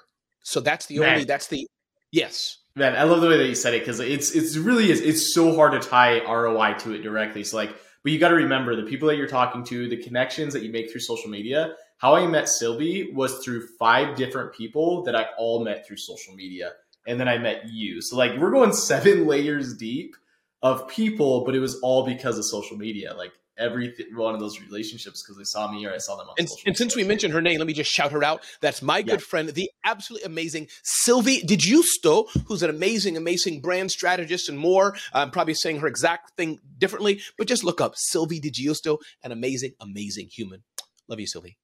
So 0.46 0.60
that's 0.60 0.86
the 0.86 1.00
Man. 1.00 1.08
only 1.08 1.24
that's 1.24 1.48
the 1.48 1.66
yes. 2.12 2.58
Man, 2.76 2.94
I 2.94 3.02
love 3.02 3.20
the 3.20 3.26
way 3.26 3.36
that 3.36 3.48
you 3.48 3.56
said 3.56 3.74
it 3.74 3.80
because 3.80 3.98
it's 3.98 4.30
it's 4.30 4.56
really 4.56 4.92
is 4.92 5.00
it's 5.00 5.34
so 5.34 5.56
hard 5.56 5.72
to 5.72 5.88
tie 5.88 6.20
ROI 6.24 6.74
to 6.80 6.92
it 6.92 7.02
directly. 7.02 7.42
So 7.42 7.56
like, 7.56 7.76
but 8.04 8.12
you 8.12 8.20
got 8.20 8.28
to 8.28 8.36
remember 8.36 8.76
the 8.76 8.84
people 8.84 9.08
that 9.08 9.16
you're 9.16 9.26
talking 9.26 9.64
to, 9.64 9.88
the 9.88 9.96
connections 9.96 10.52
that 10.52 10.62
you 10.62 10.70
make 10.70 10.92
through 10.92 11.00
social 11.00 11.28
media. 11.28 11.74
How 11.98 12.14
I 12.14 12.28
met 12.28 12.48
Sylvie 12.48 13.10
was 13.12 13.38
through 13.44 13.66
five 13.76 14.14
different 14.14 14.52
people 14.52 15.02
that 15.02 15.16
I 15.16 15.26
all 15.36 15.64
met 15.64 15.84
through 15.84 15.96
social 15.96 16.34
media, 16.34 16.74
and 17.08 17.18
then 17.18 17.26
I 17.26 17.38
met 17.38 17.68
you. 17.68 18.00
So 18.00 18.16
like, 18.16 18.38
we're 18.38 18.52
going 18.52 18.72
seven 18.72 19.26
layers 19.32 19.76
deep 19.76 20.14
of 20.62 20.86
people, 20.86 21.44
but 21.44 21.56
it 21.56 21.60
was 21.60 21.80
all 21.80 22.06
because 22.06 22.38
of 22.38 22.44
social 22.44 22.76
media. 22.76 23.14
Like 23.14 23.32
every 23.58 23.94
one 24.14 24.34
of 24.34 24.40
those 24.40 24.60
relationships 24.60 25.22
because 25.22 25.36
they 25.36 25.44
saw 25.44 25.70
me 25.70 25.84
or 25.86 25.92
I 25.92 25.98
saw 25.98 26.16
them 26.16 26.28
on 26.28 26.34
and, 26.38 26.48
and 26.66 26.76
since 26.76 26.94
we 26.94 27.04
mentioned 27.04 27.32
her 27.34 27.40
name, 27.40 27.58
let 27.58 27.66
me 27.66 27.72
just 27.72 27.90
shout 27.90 28.12
her 28.12 28.22
out. 28.24 28.44
That's 28.60 28.82
my 28.82 29.02
good 29.02 29.20
yeah. 29.20 29.26
friend, 29.26 29.48
the 29.48 29.70
absolutely 29.84 30.26
amazing 30.26 30.68
Sylvie 30.82 31.42
DiGiusto, 31.42 32.28
who's 32.46 32.62
an 32.62 32.70
amazing, 32.70 33.16
amazing 33.16 33.60
brand 33.60 33.90
strategist 33.90 34.48
and 34.48 34.58
more. 34.58 34.96
I'm 35.12 35.30
probably 35.30 35.54
saying 35.54 35.80
her 35.80 35.86
exact 35.86 36.36
thing 36.36 36.60
differently, 36.78 37.20
but 37.38 37.46
just 37.46 37.64
look 37.64 37.80
up 37.80 37.94
Sylvie 37.96 38.40
DiGiusto, 38.40 38.98
an 39.22 39.32
amazing, 39.32 39.72
amazing 39.80 40.28
human. 40.30 40.62
Love 41.08 41.20
you, 41.20 41.26
Sylvie. 41.26 41.58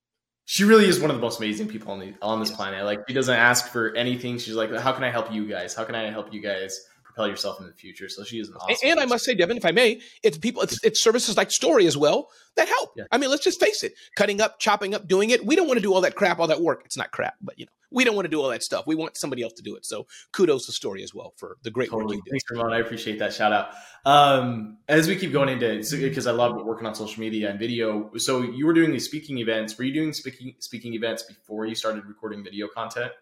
She 0.45 0.65
really 0.65 0.87
is 0.87 1.01
one 1.01 1.11
of 1.11 1.17
the 1.17 1.23
most 1.23 1.39
amazing 1.39 1.69
people 1.69 1.93
on 1.93 2.01
the 2.01 2.15
on 2.21 2.41
this 2.41 2.51
planet. 2.51 2.85
Like 2.85 3.01
she 3.07 3.15
doesn't 3.15 3.35
ask 3.35 3.69
for 3.69 3.95
anything. 3.95 4.39
She's 4.39 4.55
like, 4.55 4.75
"How 4.75 4.93
can 4.93 5.05
I 5.05 5.11
help 5.11 5.33
you 5.33 5.47
guys? 5.47 5.73
How 5.73 5.85
can 5.85 5.95
I 5.95 6.11
help 6.11 6.35
you 6.35 6.43
guys 6.43 6.85
propel 7.13 7.29
yourself 7.29 7.61
in 7.61 7.67
the 7.67 7.73
future. 7.73 8.09
So 8.09 8.25
she 8.25 8.39
is 8.39 8.49
an 8.49 8.57
awesome. 8.57 8.77
And, 8.83 8.93
and 8.93 9.01
I 9.01 9.07
must 9.07 9.25
say, 9.25 9.35
Devin, 9.35 9.57
if 9.57 9.65
I 9.65 9.73
may, 9.73 10.01
it's 10.23 10.39
people, 10.39 10.63
it's, 10.63 10.83
it's 10.85 11.03
services 11.03 11.37
like 11.37 11.49
Storyy 11.49 11.87
as 11.87 11.97
well 11.97 12.29
that 12.57 12.69
help. 12.69 12.91
Yeah. 12.97 13.05
I 13.11 13.19
mean, 13.19 13.31
let's 13.31 13.45
just 13.45 13.61
face 13.61 13.83
it: 13.83 13.95
cutting 14.17 14.41
up, 14.41 14.59
chopping 14.59 14.95
up, 14.95 15.09
doing 15.09 15.31
it. 15.31 15.45
We 15.45 15.57
don't 15.57 15.67
want 15.67 15.79
to 15.79 15.83
do 15.83 15.95
all 15.95 16.01
that 16.03 16.15
crap, 16.15 16.39
all 16.39 16.49
that 16.49 16.61
work. 16.61 16.83
It's 16.85 16.97
not 16.97 17.11
crap, 17.11 17.35
but 17.41 17.59
you 17.59 17.67
know, 17.67 17.73
we 17.91 18.05
don't 18.05 18.15
want 18.15 18.25
to 18.27 18.31
do 18.31 18.41
all 18.41 18.49
that 18.51 18.63
stuff. 18.63 18.87
We 18.87 18.95
want 18.95 19.17
somebody 19.17 19.43
else 19.43 19.55
to 19.55 19.63
do 19.63 19.77
it. 19.77 19.87
So 19.87 20.07
kudos 20.33 20.67
to 20.67 20.73
Storyy 20.73 21.03
as 21.03 21.15
well 21.15 21.35
for 21.37 21.57
the 21.63 21.71
great 21.71 21.91
totally. 21.91 22.17
work 22.17 22.17
you 22.17 22.23
do. 22.25 22.31
Thanks, 22.31 22.45
Ramon. 22.51 22.73
I 22.73 22.79
appreciate 22.79 23.19
that 23.19 23.33
shout 23.33 23.53
out. 23.53 23.71
Um, 24.05 24.79
as 24.89 25.09
we 25.09 25.17
keep 25.17 25.33
going 25.33 25.49
into 25.49 25.83
because 25.99 26.27
I 26.27 26.33
love 26.33 26.55
working 26.65 26.87
on 26.87 26.95
social 26.95 27.21
media 27.21 27.51
and 27.51 27.59
video. 27.59 28.11
So 28.17 28.43
you 28.43 28.67
were 28.67 28.75
doing 28.75 28.93
these 28.93 29.05
speaking 29.05 29.39
events. 29.39 29.77
Were 29.79 29.85
you 29.85 29.95
doing 29.95 30.13
speaking 30.13 30.55
speaking 30.59 30.95
events 30.95 31.23
before 31.23 31.67
you 31.67 31.75
started 31.75 32.05
recording 32.07 32.45
video 32.45 32.69
content? 32.69 33.13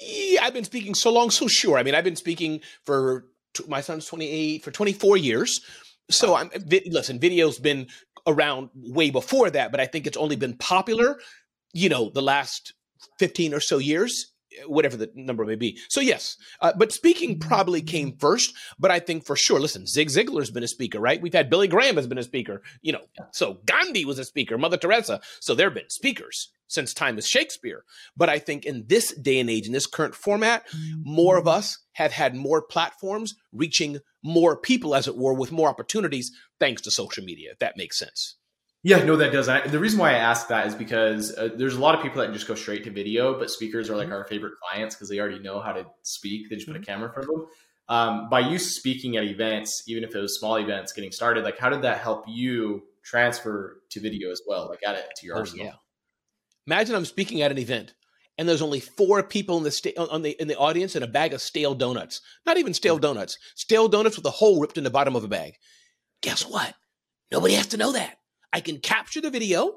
Yeah, 0.00 0.44
I've 0.44 0.54
been 0.54 0.64
speaking 0.64 0.94
so 0.94 1.12
long, 1.12 1.30
so 1.30 1.48
sure. 1.48 1.78
I 1.78 1.82
mean, 1.82 1.94
I've 1.94 2.04
been 2.04 2.16
speaking 2.16 2.60
for 2.84 3.26
my 3.66 3.80
son's 3.80 4.06
28 4.06 4.62
for 4.62 4.70
24 4.70 5.16
years. 5.16 5.60
So 6.10 6.34
I'm 6.34 6.50
listen, 6.86 7.18
video's 7.18 7.58
been 7.58 7.88
around 8.26 8.70
way 8.74 9.10
before 9.10 9.50
that, 9.50 9.70
but 9.70 9.80
I 9.80 9.86
think 9.86 10.06
it's 10.06 10.16
only 10.16 10.36
been 10.36 10.56
popular, 10.56 11.18
you 11.72 11.88
know, 11.88 12.10
the 12.10 12.22
last 12.22 12.74
15 13.18 13.54
or 13.54 13.60
so 13.60 13.78
years 13.78 14.32
whatever 14.66 14.96
the 14.96 15.10
number 15.14 15.44
may 15.44 15.56
be. 15.56 15.78
So 15.88 16.00
yes, 16.00 16.36
uh, 16.60 16.72
but 16.76 16.92
speaking 16.92 17.38
probably 17.38 17.82
came 17.82 18.16
first. 18.16 18.54
But 18.78 18.90
I 18.90 18.98
think 18.98 19.24
for 19.24 19.36
sure, 19.36 19.60
listen, 19.60 19.86
Zig 19.86 20.08
Ziglar's 20.08 20.50
been 20.50 20.62
a 20.62 20.68
speaker, 20.68 21.00
right? 21.00 21.20
We've 21.20 21.32
had 21.32 21.50
Billy 21.50 21.68
Graham 21.68 21.96
has 21.96 22.06
been 22.06 22.18
a 22.18 22.22
speaker, 22.22 22.62
you 22.80 22.92
know. 22.92 23.04
So 23.32 23.58
Gandhi 23.66 24.04
was 24.04 24.18
a 24.18 24.24
speaker, 24.24 24.58
Mother 24.58 24.76
Teresa. 24.76 25.20
So 25.40 25.54
there 25.54 25.66
have 25.66 25.74
been 25.74 25.90
speakers 25.90 26.50
since 26.68 26.94
time 26.94 27.18
is 27.18 27.26
Shakespeare. 27.26 27.84
But 28.16 28.28
I 28.28 28.38
think 28.38 28.64
in 28.64 28.84
this 28.86 29.14
day 29.14 29.40
and 29.40 29.50
age, 29.50 29.66
in 29.66 29.72
this 29.72 29.86
current 29.86 30.14
format, 30.14 30.66
more 31.02 31.38
of 31.38 31.48
us 31.48 31.78
have 31.92 32.12
had 32.12 32.34
more 32.34 32.62
platforms 32.62 33.34
reaching 33.52 33.98
more 34.22 34.56
people, 34.56 34.94
as 34.94 35.08
it 35.08 35.16
were, 35.16 35.34
with 35.34 35.52
more 35.52 35.68
opportunities 35.68 36.30
thanks 36.60 36.82
to 36.82 36.90
social 36.90 37.24
media. 37.24 37.50
If 37.52 37.58
that 37.60 37.76
makes 37.76 37.98
sense. 37.98 38.36
Yeah, 38.88 39.04
no, 39.04 39.16
that 39.16 39.32
does. 39.32 39.50
I, 39.50 39.66
the 39.66 39.78
reason 39.78 39.98
why 39.98 40.12
I 40.12 40.14
ask 40.14 40.48
that 40.48 40.66
is 40.66 40.74
because 40.74 41.36
uh, 41.36 41.50
there's 41.54 41.74
a 41.74 41.78
lot 41.78 41.94
of 41.94 42.00
people 42.02 42.22
that 42.22 42.32
just 42.32 42.48
go 42.48 42.54
straight 42.54 42.84
to 42.84 42.90
video, 42.90 43.38
but 43.38 43.50
speakers 43.50 43.90
are 43.90 43.96
like 43.96 44.06
mm-hmm. 44.06 44.14
our 44.14 44.24
favorite 44.24 44.54
clients 44.62 44.94
because 44.94 45.10
they 45.10 45.18
already 45.20 45.40
know 45.40 45.60
how 45.60 45.72
to 45.72 45.84
speak. 46.04 46.48
They 46.48 46.56
just 46.56 46.66
put 46.66 46.74
a 46.74 46.78
mm-hmm. 46.78 46.86
camera 46.86 47.08
in 47.08 47.12
front 47.12 47.28
of 47.28 47.34
them. 47.34 47.46
Um, 47.90 48.28
by 48.30 48.40
you 48.40 48.58
speaking 48.58 49.18
at 49.18 49.24
events, 49.24 49.82
even 49.88 50.04
if 50.04 50.14
it 50.14 50.18
was 50.18 50.38
small 50.38 50.56
events 50.56 50.94
getting 50.94 51.12
started, 51.12 51.44
like 51.44 51.58
how 51.58 51.68
did 51.68 51.82
that 51.82 51.98
help 51.98 52.24
you 52.28 52.84
transfer 53.02 53.82
to 53.90 54.00
video 54.00 54.30
as 54.30 54.40
well? 54.48 54.70
Like 54.70 54.80
add 54.86 54.94
it 54.94 55.04
to 55.16 55.26
your 55.26 55.36
oh, 55.36 55.40
arsenal? 55.40 55.66
Yeah. 55.66 55.72
Imagine 56.66 56.96
I'm 56.96 57.04
speaking 57.04 57.42
at 57.42 57.50
an 57.50 57.58
event 57.58 57.92
and 58.38 58.48
there's 58.48 58.62
only 58.62 58.80
four 58.80 59.22
people 59.22 59.58
in 59.58 59.64
the 59.64 59.70
sta- 59.70 59.98
on 59.98 60.22
the 60.22 60.30
in 60.40 60.48
the 60.48 60.56
audience 60.56 60.94
and 60.94 61.04
a 61.04 61.08
bag 61.08 61.34
of 61.34 61.42
stale 61.42 61.74
donuts. 61.74 62.22
Not 62.46 62.56
even 62.56 62.72
stale 62.72 62.94
mm-hmm. 62.94 63.02
donuts. 63.02 63.36
Stale 63.54 63.88
donuts 63.88 64.16
with 64.16 64.24
a 64.24 64.30
hole 64.30 64.60
ripped 64.60 64.78
in 64.78 64.84
the 64.84 64.90
bottom 64.90 65.14
of 65.14 65.24
a 65.24 65.28
bag. 65.28 65.56
Guess 66.22 66.46
what? 66.46 66.74
Nobody 67.30 67.52
has 67.52 67.66
to 67.68 67.76
know 67.76 67.92
that. 67.92 68.18
I 68.52 68.60
can 68.60 68.78
capture 68.78 69.20
the 69.20 69.30
video. 69.30 69.74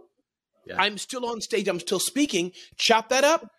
Yeah. 0.66 0.76
I'm 0.78 0.98
still 0.98 1.26
on 1.26 1.42
stage. 1.42 1.68
I'm 1.68 1.80
still 1.80 2.00
speaking. 2.00 2.52
Chop 2.78 3.10
that 3.10 3.24
up. 3.24 3.50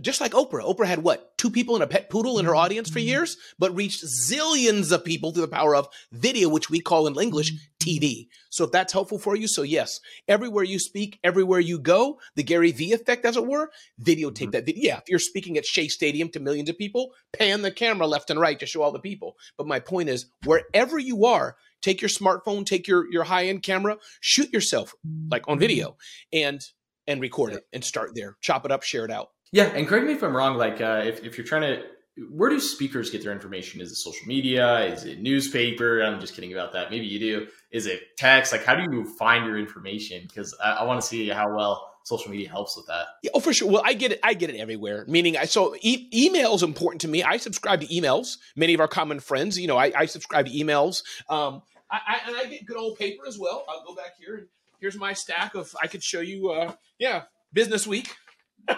Just 0.00 0.20
like 0.20 0.32
Oprah. 0.32 0.64
Oprah 0.64 0.86
had 0.86 1.04
what? 1.04 1.38
Two 1.38 1.50
people 1.50 1.76
and 1.76 1.84
a 1.84 1.86
pet 1.86 2.10
poodle 2.10 2.40
in 2.40 2.46
her 2.46 2.50
mm-hmm. 2.50 2.58
audience 2.58 2.90
for 2.90 2.98
mm-hmm. 2.98 3.08
years, 3.08 3.36
but 3.60 3.76
reached 3.76 4.04
zillions 4.04 4.90
of 4.90 5.04
people 5.04 5.30
through 5.30 5.42
the 5.42 5.48
power 5.48 5.76
of 5.76 5.86
video, 6.10 6.48
which 6.48 6.68
we 6.68 6.80
call 6.80 7.06
in 7.06 7.16
English 7.16 7.52
mm-hmm. 7.52 7.88
TV. 7.88 8.26
So 8.50 8.64
if 8.64 8.72
that's 8.72 8.92
helpful 8.92 9.20
for 9.20 9.36
you, 9.36 9.46
so 9.46 9.62
yes, 9.62 10.00
everywhere 10.26 10.64
you 10.64 10.80
speak, 10.80 11.20
everywhere 11.22 11.60
you 11.60 11.78
go, 11.78 12.18
the 12.34 12.42
Gary 12.42 12.72
Vee 12.72 12.92
effect, 12.92 13.24
as 13.24 13.36
it 13.36 13.46
were, 13.46 13.70
videotape 14.02 14.32
mm-hmm. 14.32 14.50
that 14.50 14.66
video. 14.66 14.82
Yeah, 14.84 14.96
if 14.98 15.04
you're 15.08 15.20
speaking 15.20 15.56
at 15.56 15.64
Shea 15.64 15.86
Stadium 15.86 16.28
to 16.30 16.40
millions 16.40 16.68
of 16.68 16.76
people, 16.76 17.12
pan 17.32 17.62
the 17.62 17.70
camera 17.70 18.08
left 18.08 18.30
and 18.30 18.40
right 18.40 18.58
to 18.58 18.66
show 18.66 18.82
all 18.82 18.90
the 18.90 18.98
people. 18.98 19.36
But 19.56 19.68
my 19.68 19.78
point 19.78 20.08
is, 20.08 20.26
wherever 20.44 20.98
you 20.98 21.24
are, 21.24 21.56
take 21.88 22.02
your 22.02 22.08
smartphone, 22.10 22.66
take 22.66 22.86
your 22.86 23.10
your 23.10 23.24
high 23.24 23.46
end 23.46 23.62
camera, 23.62 23.96
shoot 24.20 24.52
yourself 24.52 24.94
like 25.30 25.48
on 25.48 25.58
video, 25.58 25.96
and 26.32 26.60
and 27.06 27.20
record 27.20 27.54
it 27.54 27.64
and 27.72 27.82
start 27.82 28.10
there. 28.14 28.36
Chop 28.40 28.64
it 28.64 28.70
up, 28.70 28.82
share 28.82 29.04
it 29.04 29.10
out. 29.10 29.30
Yeah, 29.52 29.64
and 29.64 29.86
correct 29.86 30.06
me 30.06 30.12
if 30.12 30.22
I'm 30.22 30.36
wrong. 30.36 30.56
Like 30.56 30.80
uh, 30.80 31.02
if 31.04 31.24
if 31.24 31.38
you're 31.38 31.46
trying 31.46 31.62
to, 31.62 31.82
where 32.30 32.50
do 32.50 32.60
speakers 32.60 33.10
get 33.10 33.22
their 33.22 33.32
information? 33.32 33.80
Is 33.80 33.90
it 33.90 33.96
social 33.96 34.26
media? 34.26 34.80
Is 34.84 35.04
it 35.04 35.20
newspaper? 35.20 36.02
I'm 36.02 36.20
just 36.20 36.34
kidding 36.34 36.52
about 36.52 36.72
that. 36.74 36.90
Maybe 36.90 37.06
you 37.06 37.18
do. 37.18 37.46
Is 37.70 37.86
it 37.86 38.02
text? 38.18 38.52
Like 38.52 38.64
how 38.64 38.74
do 38.74 38.82
you 38.94 39.04
find 39.16 39.46
your 39.46 39.58
information? 39.58 40.24
Because 40.28 40.54
I, 40.62 40.72
I 40.72 40.84
want 40.84 41.00
to 41.00 41.06
see 41.06 41.28
how 41.28 41.54
well 41.54 41.88
social 42.04 42.30
media 42.30 42.48
helps 42.48 42.76
with 42.76 42.86
that. 42.86 43.06
Yeah, 43.22 43.30
oh, 43.34 43.40
for 43.40 43.52
sure. 43.52 43.70
Well, 43.70 43.82
I 43.84 43.92
get 43.92 44.12
it. 44.12 44.20
I 44.22 44.34
get 44.34 44.50
it 44.50 44.56
everywhere. 44.56 45.04
Meaning, 45.06 45.36
I 45.36 45.44
so 45.44 45.76
e- 45.80 46.08
email 46.12 46.54
is 46.54 46.62
important 46.62 47.02
to 47.02 47.08
me. 47.08 47.22
I 47.22 47.36
subscribe 47.36 47.80
to 47.82 47.86
emails. 47.86 48.38
Many 48.56 48.74
of 48.74 48.80
our 48.80 48.88
common 48.88 49.20
friends, 49.20 49.58
you 49.58 49.66
know, 49.66 49.76
I, 49.76 49.92
I 49.94 50.06
subscribe 50.06 50.46
to 50.46 50.52
emails. 50.52 51.02
Um, 51.28 51.62
I, 51.90 51.98
I, 52.06 52.28
and 52.28 52.36
I 52.36 52.44
get 52.46 52.66
good 52.66 52.76
old 52.76 52.98
paper 52.98 53.26
as 53.26 53.38
well. 53.38 53.64
I'll 53.68 53.84
go 53.84 53.94
back 53.94 54.16
here 54.18 54.36
and 54.36 54.46
here's 54.80 54.96
my 54.96 55.12
stack 55.12 55.54
of. 55.54 55.74
I 55.82 55.86
could 55.86 56.02
show 56.02 56.20
you. 56.20 56.50
Uh, 56.50 56.72
yeah, 56.98 57.22
Business 57.52 57.86
Week. 57.86 58.14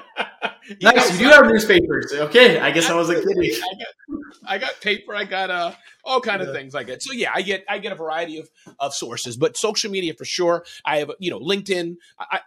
nice. 0.83 1.13
You 1.13 1.19
do 1.19 1.31
have 1.31 1.47
newspapers. 1.47 2.13
Okay, 2.13 2.59
I 2.61 2.71
guess 2.71 2.89
I 2.89 2.95
wasn't 2.95 3.27
kidding. 3.27 3.53
I 3.53 3.75
got, 3.75 4.21
I 4.47 4.59
got 4.59 4.81
paper. 4.81 5.15
I 5.15 5.25
got 5.25 5.51
uh, 5.51 5.73
all 6.05 6.21
kind 6.21 6.43
of 6.43 6.55
things 6.55 6.75
I 6.75 6.85
get. 6.85 7.03
So 7.03 7.13
yeah, 7.13 7.33
I 7.35 7.43
get 7.43 7.65
I 7.69 7.79
get 7.79 7.93
a 7.93 7.97
variety 7.97 8.39
of 8.39 8.49
of 8.79 8.95
sources, 8.95 9.37
but 9.37 9.57
social 9.57 9.91
media 9.91 10.15
for 10.15 10.25
sure. 10.25 10.65
I 10.85 10.99
have 10.99 11.11
you 11.19 11.31
know 11.31 11.41
LinkedIn. 11.41 11.97
I, 12.19 12.41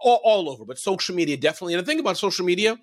all, 0.00 0.20
all 0.24 0.48
over, 0.48 0.64
but 0.64 0.78
social 0.78 1.14
media 1.14 1.36
definitely. 1.36 1.74
And 1.74 1.82
the 1.82 1.86
thing 1.86 2.00
about 2.00 2.16
social 2.16 2.44
media, 2.44 2.78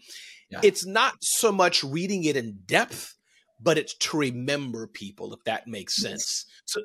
yeah. 0.49 0.59
it's 0.63 0.85
not 0.85 1.15
so 1.21 1.51
much 1.51 1.83
reading 1.83 2.23
it 2.23 2.37
in 2.37 2.59
depth, 2.65 3.15
but 3.59 3.77
it's 3.77 3.95
to 3.95 4.17
remember 4.17 4.87
people, 4.87 5.33
if 5.33 5.43
that 5.45 5.67
makes 5.67 5.95
sense. 5.95 6.45
So, 6.65 6.81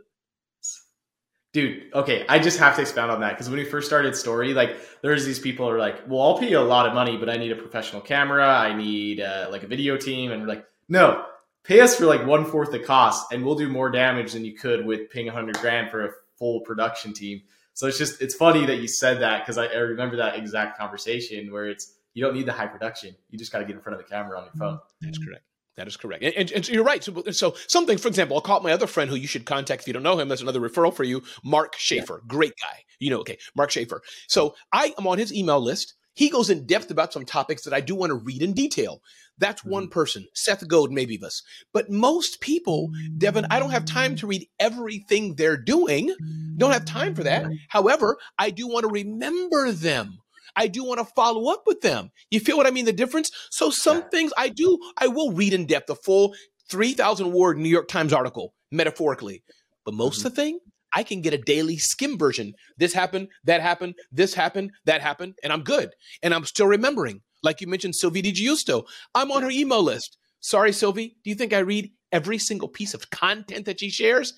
Dude, 1.52 1.92
okay, 1.92 2.24
I 2.30 2.38
just 2.38 2.58
have 2.60 2.76
to 2.76 2.82
expound 2.82 3.10
on 3.10 3.20
that 3.20 3.30
because 3.30 3.50
when 3.50 3.58
we 3.58 3.66
first 3.66 3.86
started 3.86 4.14
Storyy, 4.14 4.54
like 4.54 4.74
there's 5.02 5.26
these 5.26 5.38
people 5.38 5.66
who 5.66 5.74
are 5.74 5.78
like, 5.78 6.08
"Well, 6.08 6.22
I'll 6.22 6.38
pay 6.38 6.48
you 6.48 6.58
a 6.58 6.60
lot 6.60 6.86
of 6.86 6.94
money, 6.94 7.18
but 7.18 7.28
I 7.28 7.36
need 7.36 7.52
a 7.52 7.56
professional 7.56 8.00
camera, 8.00 8.48
I 8.48 8.74
need 8.74 9.20
uh, 9.20 9.48
like 9.50 9.62
a 9.62 9.66
video 9.66 9.98
team," 9.98 10.32
and 10.32 10.40
we're 10.40 10.48
like, 10.48 10.64
"No, 10.88 11.26
pay 11.62 11.80
us 11.80 11.94
for 11.94 12.06
like 12.06 12.26
one 12.26 12.46
fourth 12.46 12.70
the 12.70 12.78
cost, 12.78 13.32
and 13.32 13.44
we'll 13.44 13.54
do 13.54 13.68
more 13.68 13.90
damage 13.90 14.32
than 14.32 14.46
you 14.46 14.54
could 14.54 14.86
with 14.86 15.10
paying 15.10 15.28
a 15.28 15.32
hundred 15.32 15.58
grand 15.58 15.90
for 15.90 16.06
a 16.06 16.10
full 16.38 16.62
production 16.62 17.12
team." 17.12 17.42
So 17.74 17.86
it's 17.86 17.98
just 17.98 18.22
it's 18.22 18.34
funny 18.34 18.64
that 18.64 18.76
you 18.76 18.88
said 18.88 19.20
that 19.20 19.42
because 19.42 19.58
I, 19.58 19.66
I, 19.66 19.76
remember 19.76 20.16
that 20.16 20.36
exact 20.36 20.78
conversation 20.78 21.52
where 21.52 21.66
it's 21.66 21.94
you 22.14 22.24
don't 22.24 22.34
need 22.34 22.46
the 22.46 22.52
high 22.52 22.66
production, 22.66 23.14
you 23.30 23.38
just 23.38 23.52
got 23.52 23.58
to 23.58 23.64
get 23.66 23.76
in 23.76 23.82
front 23.82 24.00
of 24.00 24.06
the 24.06 24.10
camera 24.10 24.38
on 24.38 24.44
your 24.44 24.54
phone. 24.54 24.78
That's 25.00 25.18
correct. 25.18 25.42
That 25.76 25.88
is 25.88 25.96
correct. 25.96 26.22
And, 26.22 26.34
and, 26.34 26.52
and, 26.52 26.68
you're 26.68 26.84
right. 26.84 27.02
So, 27.02 27.22
so 27.30 27.54
something, 27.66 27.96
for 27.96 28.08
example, 28.08 28.36
I'll 28.36 28.42
call 28.42 28.60
my 28.60 28.72
other 28.72 28.86
friend 28.86 29.08
who 29.08 29.16
you 29.16 29.26
should 29.26 29.46
contact 29.46 29.82
if 29.82 29.86
you 29.86 29.94
don't 29.94 30.02
know 30.02 30.18
him. 30.18 30.28
That's 30.28 30.42
another 30.42 30.60
referral 30.60 30.92
for 30.92 31.04
you, 31.04 31.22
Mark 31.44 31.76
Schaefer. 31.78 32.20
Yeah. 32.22 32.28
Great 32.28 32.52
guy. 32.60 32.84
You 32.98 33.10
know, 33.10 33.20
okay, 33.20 33.38
Mark 33.56 33.70
Schaefer. 33.70 34.02
So 34.28 34.54
I 34.72 34.94
am 34.98 35.06
on 35.06 35.18
his 35.18 35.32
email 35.32 35.60
list. 35.60 35.94
He 36.14 36.28
goes 36.28 36.50
in 36.50 36.66
depth 36.66 36.90
about 36.90 37.12
some 37.12 37.24
topics 37.24 37.62
that 37.64 37.72
I 37.72 37.80
do 37.80 37.94
want 37.94 38.10
to 38.10 38.16
read 38.16 38.42
in 38.42 38.52
detail. 38.52 39.00
That's 39.38 39.62
mm-hmm. 39.62 39.70
one 39.70 39.88
person, 39.88 40.26
Seth 40.34 40.66
Godin, 40.68 40.94
maybe 40.94 41.16
this. 41.16 41.42
But 41.72 41.90
most 41.90 42.40
people, 42.40 42.90
Devin, 43.16 43.46
I 43.50 43.58
don't 43.58 43.70
have 43.70 43.86
time 43.86 44.14
to 44.16 44.26
read 44.26 44.46
everything 44.60 45.34
they're 45.34 45.56
doing. 45.56 46.14
Don't 46.58 46.72
have 46.72 46.84
time 46.84 47.14
for 47.14 47.24
that. 47.24 47.46
However, 47.68 48.18
I 48.38 48.50
do 48.50 48.68
want 48.68 48.84
to 48.84 48.90
remember 48.90 49.72
them. 49.72 50.18
I 50.56 50.68
do 50.68 50.84
want 50.84 50.98
to 50.98 51.12
follow 51.16 51.52
up 51.52 51.62
with 51.66 51.80
them. 51.80 52.10
You 52.30 52.40
feel 52.40 52.56
what 52.56 52.66
I 52.66 52.70
mean? 52.70 52.84
The 52.84 52.92
difference? 52.92 53.30
So 53.50 53.70
some 53.70 53.98
yeah. 53.98 54.08
things 54.10 54.32
I 54.36 54.48
do, 54.48 54.78
I 54.98 55.08
will 55.08 55.32
read 55.32 55.52
in 55.52 55.66
depth 55.66 55.90
a 55.90 55.94
full 55.94 56.34
3,000 56.70 57.32
word 57.32 57.58
New 57.58 57.68
York 57.68 57.88
Times 57.88 58.12
article, 58.12 58.54
metaphorically. 58.70 59.42
But 59.84 59.94
most 59.94 60.18
mm-hmm. 60.18 60.26
of 60.28 60.34
the 60.34 60.42
thing, 60.42 60.58
I 60.94 61.02
can 61.02 61.22
get 61.22 61.34
a 61.34 61.38
daily 61.38 61.78
skim 61.78 62.18
version. 62.18 62.52
This 62.76 62.92
happened, 62.92 63.28
that 63.44 63.62
happened, 63.62 63.94
this 64.10 64.34
happened, 64.34 64.72
that 64.84 65.00
happened, 65.00 65.34
and 65.42 65.52
I'm 65.52 65.62
good. 65.62 65.90
And 66.22 66.34
I'm 66.34 66.44
still 66.44 66.66
remembering. 66.66 67.22
Like 67.42 67.60
you 67.60 67.66
mentioned, 67.66 67.96
Sylvie 67.96 68.22
Di 68.22 68.32
Giusto. 68.32 68.84
I'm 69.14 69.32
on 69.32 69.42
her 69.42 69.50
email 69.50 69.82
list. 69.82 70.18
Sorry, 70.40 70.72
Sylvie. 70.72 71.16
Do 71.24 71.30
you 71.30 71.36
think 71.36 71.52
I 71.52 71.60
read 71.60 71.92
every 72.10 72.38
single 72.38 72.68
piece 72.68 72.94
of 72.94 73.10
content 73.10 73.64
that 73.66 73.80
she 73.80 73.90
shares? 73.90 74.34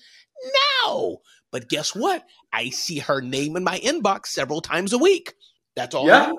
No. 0.83 1.19
But 1.51 1.69
guess 1.69 1.95
what? 1.95 2.25
I 2.51 2.69
see 2.69 2.99
her 2.99 3.21
name 3.21 3.55
in 3.55 3.63
my 3.63 3.79
inbox 3.79 4.27
several 4.27 4.61
times 4.61 4.93
a 4.93 4.97
week. 4.97 5.33
That's 5.75 5.95
all. 5.95 6.07
Yeah. 6.07 6.31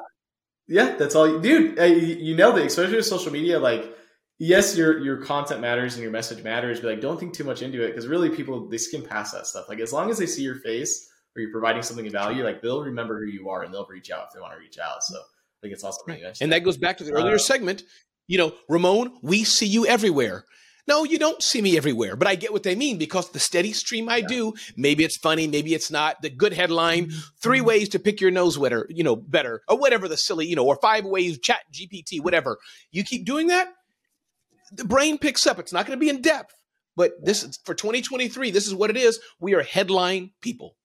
Yeah, 0.69 0.97
that's 0.97 1.15
all. 1.15 1.29
You, 1.29 1.41
dude, 1.41 2.21
you 2.21 2.35
nailed 2.35 2.59
it. 2.59 2.67
Especially 2.67 2.97
with 2.97 3.07
social 3.07 3.31
media. 3.33 3.59
Like, 3.59 3.95
yes, 4.39 4.77
your 4.77 4.99
your 4.99 5.19
content 5.19 5.61
matters 5.61 5.95
and 5.95 6.03
your 6.03 6.11
message 6.11 6.43
matters, 6.43 6.81
but 6.81 6.91
like, 6.91 7.01
don't 7.01 7.21
think 7.21 7.35
too 7.35 7.45
much 7.45 7.63
into 7.63 7.85
it 7.85 7.89
because 7.89 8.09
really, 8.09 8.31
people 8.31 8.69
they 8.69 8.79
skim 8.79 9.03
past 9.03 9.33
that 9.33 9.47
stuff. 9.47 9.69
Like, 9.69 9.79
as 9.81 9.93
long 9.93 10.11
as 10.11 10.19
they 10.19 10.27
see 10.27 10.43
your 10.43 10.57
face 10.57 11.09
or 11.37 11.43
you're 11.43 11.53
providing 11.53 11.83
something 11.83 12.07
of 12.07 12.13
value, 12.13 12.43
like 12.43 12.63
they'll 12.63 12.83
remember 12.83 13.21
who 13.21 13.31
you 13.31 13.49
are 13.49 13.63
and 13.63 13.73
they'll 13.73 13.87
reach 13.87 14.11
out 14.11 14.25
if 14.27 14.35
they 14.35 14.41
want 14.41 14.55
to 14.55 14.59
reach 14.59 14.79
out. 14.79 15.05
So, 15.05 15.17
I 15.17 15.59
think 15.63 15.73
it's 15.73 15.85
awesome. 15.85 16.03
Right. 16.09 16.37
And 16.41 16.51
that 16.53 16.65
goes 16.65 16.77
back 16.77 16.99
to 16.99 17.05
the 17.05 17.13
earlier 17.13 17.37
uh, 17.37 17.39
segment. 17.39 17.85
You 18.27 18.39
know, 18.39 18.55
Ramon, 18.69 19.13
we 19.23 19.45
see 19.45 19.67
you 19.67 19.87
everywhere. 19.87 20.45
No, 20.89 21.03
you 21.05 21.19
don't 21.19 21.43
see 21.43 21.61
me 21.61 21.77
everywhere, 21.77 22.15
but 22.15 22.29
I 22.29 22.37
get 22.37 22.53
what 22.53 22.63
they 22.63 22.77
mean 22.77 22.97
because 22.97 23.31
the 23.31 23.41
steady 23.41 23.73
stream 23.73 24.09
I 24.09 24.19
yeah. 24.19 24.29
do, 24.29 24.55
maybe 24.77 25.05
it's 25.05 25.17
funny, 25.17 25.49
maybe 25.49 25.75
it's 25.75 25.91
not. 25.91 26.23
The 26.23 26.31
good 26.31 26.53
headline, 26.53 27.11
three 27.41 27.59
mm-hmm. 27.59 27.67
ways 27.67 27.89
to 27.91 27.99
pick 27.99 28.21
your 28.21 28.31
nose 28.31 28.59
wetter, 28.59 28.87
you 28.89 29.03
know, 29.03 29.17
better, 29.17 29.63
or 29.69 29.79
whatever 29.79 30.07
the 30.07 30.17
silly, 30.17 30.47
you 30.47 30.55
know, 30.55 30.65
or 30.65 30.79
five 30.81 31.05
ways, 31.05 31.39
chat 31.41 31.63
GPT, 31.73 32.23
whatever. 32.23 32.59
You 32.93 33.03
keep 33.03 33.27
doing 33.27 33.49
that, 33.49 33.69
the 34.71 34.85
brain 34.85 35.19
picks 35.19 35.47
up. 35.47 35.59
It's 35.59 35.73
not 35.73 35.87
going 35.87 35.99
to 35.99 36.05
be 36.05 36.11
in 36.11 36.23
depth, 36.23 36.55
But 36.97 37.13
this 37.23 37.43
is 37.43 37.59
for 37.65 37.75
2023. 37.75 38.51
This 38.51 38.67
is 38.67 38.75
what 38.75 38.91
it 38.91 38.97
is. 38.97 39.21
We 39.41 39.55
are 39.55 39.63
headline 39.63 40.31
people. 40.41 40.77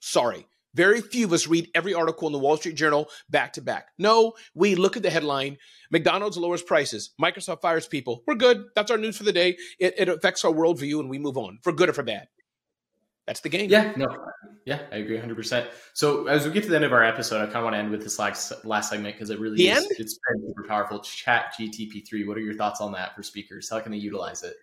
Sorry. 0.00 0.46
Very 0.74 1.00
few 1.00 1.26
of 1.26 1.32
us 1.32 1.46
read 1.46 1.70
every 1.74 1.94
article 1.94 2.28
in 2.28 2.32
the 2.32 2.38
Wall 2.38 2.56
Street 2.56 2.76
Journal 2.76 3.08
back 3.30 3.54
to 3.54 3.62
back. 3.62 3.88
No, 3.98 4.34
we 4.54 4.74
look 4.74 4.96
at 4.96 5.02
the 5.02 5.10
headline 5.10 5.56
McDonald's 5.90 6.36
lowers 6.36 6.62
prices, 6.62 7.10
Microsoft 7.20 7.62
fires 7.62 7.86
people. 7.86 8.22
We're 8.26 8.34
good. 8.34 8.66
That's 8.74 8.90
our 8.90 8.98
news 8.98 9.16
for 9.16 9.24
the 9.24 9.32
day. 9.32 9.56
It, 9.78 9.94
it 9.96 10.08
affects 10.08 10.44
our 10.44 10.52
worldview 10.52 11.00
and 11.00 11.08
we 11.08 11.18
move 11.18 11.38
on 11.38 11.58
for 11.62 11.72
good 11.72 11.88
or 11.88 11.94
for 11.94 12.02
bad. 12.02 12.28
That's 13.26 13.40
the 13.40 13.50
game. 13.50 13.68
Yeah, 13.68 13.92
no, 13.96 14.06
yeah, 14.64 14.80
I 14.90 14.96
agree 14.96 15.18
100%. 15.18 15.66
So 15.92 16.28
as 16.28 16.46
we 16.46 16.52
get 16.52 16.62
to 16.64 16.70
the 16.70 16.76
end 16.76 16.84
of 16.84 16.92
our 16.92 17.04
episode, 17.04 17.42
I 17.42 17.44
kind 17.44 17.56
of 17.56 17.64
want 17.64 17.74
to 17.74 17.78
end 17.78 17.90
with 17.90 18.02
this 18.02 18.18
last, 18.18 18.64
last 18.64 18.90
segment 18.90 19.16
because 19.16 19.30
it 19.30 19.38
really 19.38 19.56
the 19.56 19.68
is, 19.68 19.84
end? 19.84 19.92
it's 19.98 20.18
super 20.46 20.64
powerful. 20.66 21.00
Chat 21.00 21.54
GTP3. 21.58 22.26
What 22.26 22.36
are 22.36 22.40
your 22.40 22.54
thoughts 22.54 22.80
on 22.80 22.92
that 22.92 23.14
for 23.14 23.22
speakers? 23.22 23.68
How 23.70 23.80
can 23.80 23.92
they 23.92 23.98
utilize 23.98 24.42
it? 24.42 24.54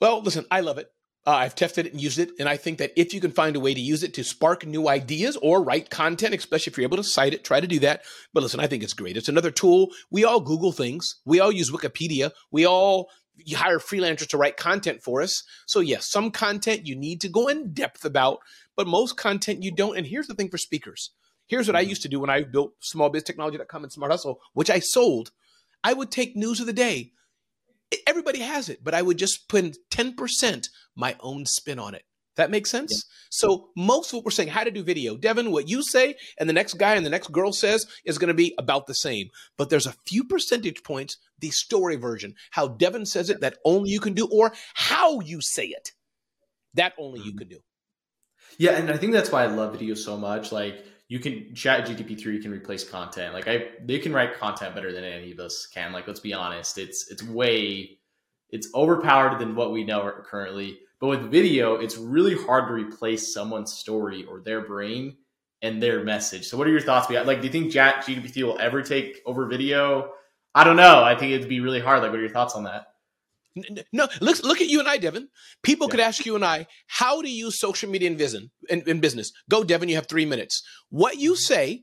Well, 0.00 0.22
listen, 0.22 0.46
I 0.50 0.60
love 0.60 0.78
it. 0.78 0.90
Uh, 1.26 1.32
I've 1.32 1.54
tested 1.54 1.86
it 1.86 1.92
and 1.92 2.00
used 2.00 2.18
it, 2.18 2.30
and 2.38 2.48
I 2.48 2.56
think 2.56 2.78
that 2.78 2.92
if 2.96 3.12
you 3.12 3.20
can 3.20 3.30
find 3.30 3.54
a 3.54 3.60
way 3.60 3.74
to 3.74 3.80
use 3.80 4.02
it 4.02 4.14
to 4.14 4.24
spark 4.24 4.64
new 4.64 4.88
ideas 4.88 5.36
or 5.36 5.62
write 5.62 5.90
content, 5.90 6.34
especially 6.34 6.70
if 6.70 6.78
you're 6.78 6.84
able 6.84 6.96
to 6.96 7.04
cite 7.04 7.34
it, 7.34 7.44
try 7.44 7.60
to 7.60 7.66
do 7.66 7.78
that. 7.80 8.02
But 8.32 8.42
listen, 8.42 8.58
I 8.60 8.66
think 8.66 8.82
it's 8.82 8.94
great. 8.94 9.18
It's 9.18 9.28
another 9.28 9.50
tool. 9.50 9.90
We 10.10 10.24
all 10.24 10.40
Google 10.40 10.72
things. 10.72 11.16
We 11.26 11.38
all 11.38 11.52
use 11.52 11.70
Wikipedia. 11.70 12.30
We 12.50 12.66
all 12.66 13.10
hire 13.54 13.78
freelancers 13.78 14.28
to 14.28 14.38
write 14.38 14.56
content 14.56 15.02
for 15.02 15.20
us. 15.20 15.42
So 15.66 15.80
yes, 15.80 16.10
some 16.10 16.30
content 16.30 16.86
you 16.86 16.96
need 16.96 17.20
to 17.20 17.28
go 17.28 17.48
in 17.48 17.72
depth 17.72 18.04
about, 18.04 18.38
but 18.74 18.86
most 18.86 19.16
content 19.16 19.62
you 19.62 19.72
don't. 19.72 19.98
And 19.98 20.06
here's 20.06 20.26
the 20.26 20.34
thing 20.34 20.48
for 20.48 20.58
speakers. 20.58 21.10
Here's 21.46 21.66
what 21.66 21.76
I 21.76 21.80
used 21.80 22.02
to 22.02 22.08
do 22.08 22.20
when 22.20 22.30
I 22.30 22.44
built 22.44 22.74
smallbiztechnology.com 22.80 23.82
and 23.82 23.92
Smart 23.92 24.12
Hustle, 24.12 24.40
which 24.54 24.70
I 24.70 24.78
sold. 24.78 25.32
I 25.82 25.92
would 25.92 26.10
take 26.10 26.36
news 26.36 26.60
of 26.60 26.66
the 26.66 26.72
day 26.72 27.12
everybody 28.06 28.40
has 28.40 28.68
it, 28.68 28.82
but 28.82 28.94
I 28.94 29.02
would 29.02 29.18
just 29.18 29.48
put 29.48 29.76
10% 29.90 30.68
my 30.96 31.16
own 31.20 31.46
spin 31.46 31.78
on 31.78 31.94
it. 31.94 32.04
That 32.36 32.50
makes 32.50 32.70
sense? 32.70 32.92
Yeah. 32.92 33.26
So 33.30 33.68
most 33.76 34.08
of 34.08 34.14
what 34.14 34.24
we're 34.24 34.30
saying, 34.30 34.48
how 34.48 34.64
to 34.64 34.70
do 34.70 34.82
video, 34.82 35.16
Devin, 35.16 35.50
what 35.50 35.68
you 35.68 35.82
say 35.82 36.14
and 36.38 36.48
the 36.48 36.54
next 36.54 36.74
guy 36.74 36.94
and 36.94 37.04
the 37.04 37.10
next 37.10 37.32
girl 37.32 37.52
says 37.52 37.86
is 38.04 38.18
going 38.18 38.28
to 38.28 38.34
be 38.34 38.54
about 38.56 38.86
the 38.86 38.94
same. 38.94 39.28
But 39.58 39.68
there's 39.68 39.86
a 39.86 39.94
few 40.06 40.24
percentage 40.24 40.82
points, 40.82 41.18
the 41.38 41.50
story 41.50 41.96
version, 41.96 42.34
how 42.52 42.68
Devin 42.68 43.06
says 43.06 43.30
it 43.30 43.40
that 43.40 43.58
only 43.64 43.90
you 43.90 44.00
can 44.00 44.14
do, 44.14 44.28
or 44.30 44.52
how 44.74 45.20
you 45.20 45.40
say 45.40 45.66
it. 45.66 45.90
That 46.74 46.94
only 46.98 47.20
mm-hmm. 47.20 47.28
you 47.28 47.34
can 47.34 47.48
do. 47.48 47.58
Yeah, 48.58 48.72
and 48.72 48.90
I 48.90 48.96
think 48.96 49.12
that's 49.12 49.30
why 49.30 49.44
I 49.44 49.46
love 49.46 49.72
video 49.72 49.94
so 49.94 50.16
much. 50.16 50.52
Like 50.52 50.84
you 51.10 51.18
can 51.18 51.52
chat 51.56 51.88
GTP3 51.88 52.40
can 52.40 52.52
replace 52.52 52.88
content. 52.88 53.34
Like 53.34 53.48
I 53.48 53.70
they 53.84 53.98
can 53.98 54.12
write 54.12 54.38
content 54.38 54.76
better 54.76 54.92
than 54.92 55.02
any 55.02 55.32
of 55.32 55.40
us 55.40 55.66
can. 55.66 55.92
Like 55.92 56.06
let's 56.06 56.20
be 56.20 56.32
honest. 56.32 56.78
It's 56.78 57.10
it's 57.10 57.24
way 57.24 57.98
it's 58.50 58.72
overpowered 58.76 59.40
than 59.40 59.56
what 59.56 59.72
we 59.72 59.82
know 59.82 60.08
currently. 60.24 60.78
But 61.00 61.08
with 61.08 61.30
video, 61.32 61.74
it's 61.74 61.96
really 61.96 62.36
hard 62.36 62.68
to 62.68 62.74
replace 62.74 63.34
someone's 63.34 63.72
story 63.72 64.24
or 64.24 64.40
their 64.40 64.60
brain 64.60 65.16
and 65.62 65.82
their 65.82 66.04
message. 66.04 66.46
So 66.46 66.56
what 66.56 66.68
are 66.68 66.70
your 66.70 66.80
thoughts? 66.80 67.10
Like, 67.10 67.40
do 67.40 67.46
you 67.46 67.52
think 67.52 67.72
Chat 67.72 68.04
GPT 68.04 68.44
will 68.44 68.58
ever 68.60 68.80
take 68.80 69.20
over 69.26 69.46
video? 69.46 70.12
I 70.54 70.62
don't 70.62 70.76
know. 70.76 71.02
I 71.02 71.16
think 71.16 71.32
it'd 71.32 71.48
be 71.48 71.60
really 71.60 71.80
hard. 71.80 72.02
Like, 72.02 72.10
what 72.10 72.18
are 72.18 72.22
your 72.22 72.30
thoughts 72.30 72.54
on 72.54 72.64
that? 72.64 72.89
No, 73.92 74.08
look 74.20 74.42
look 74.44 74.60
at 74.60 74.68
you 74.68 74.78
and 74.78 74.88
I, 74.88 74.96
Devin. 74.96 75.28
People 75.62 75.86
yeah. 75.86 75.90
could 75.90 76.00
ask 76.00 76.24
you 76.24 76.36
and 76.36 76.44
I 76.44 76.66
how 76.86 77.20
to 77.20 77.28
use 77.28 77.58
social 77.58 77.90
media 77.90 78.08
in, 78.10 78.16
vision, 78.16 78.50
in, 78.68 78.82
in 78.86 79.00
business. 79.00 79.32
Go, 79.48 79.64
Devin. 79.64 79.88
You 79.88 79.96
have 79.96 80.08
three 80.08 80.26
minutes. 80.26 80.62
What 80.90 81.18
you 81.18 81.36
say 81.36 81.82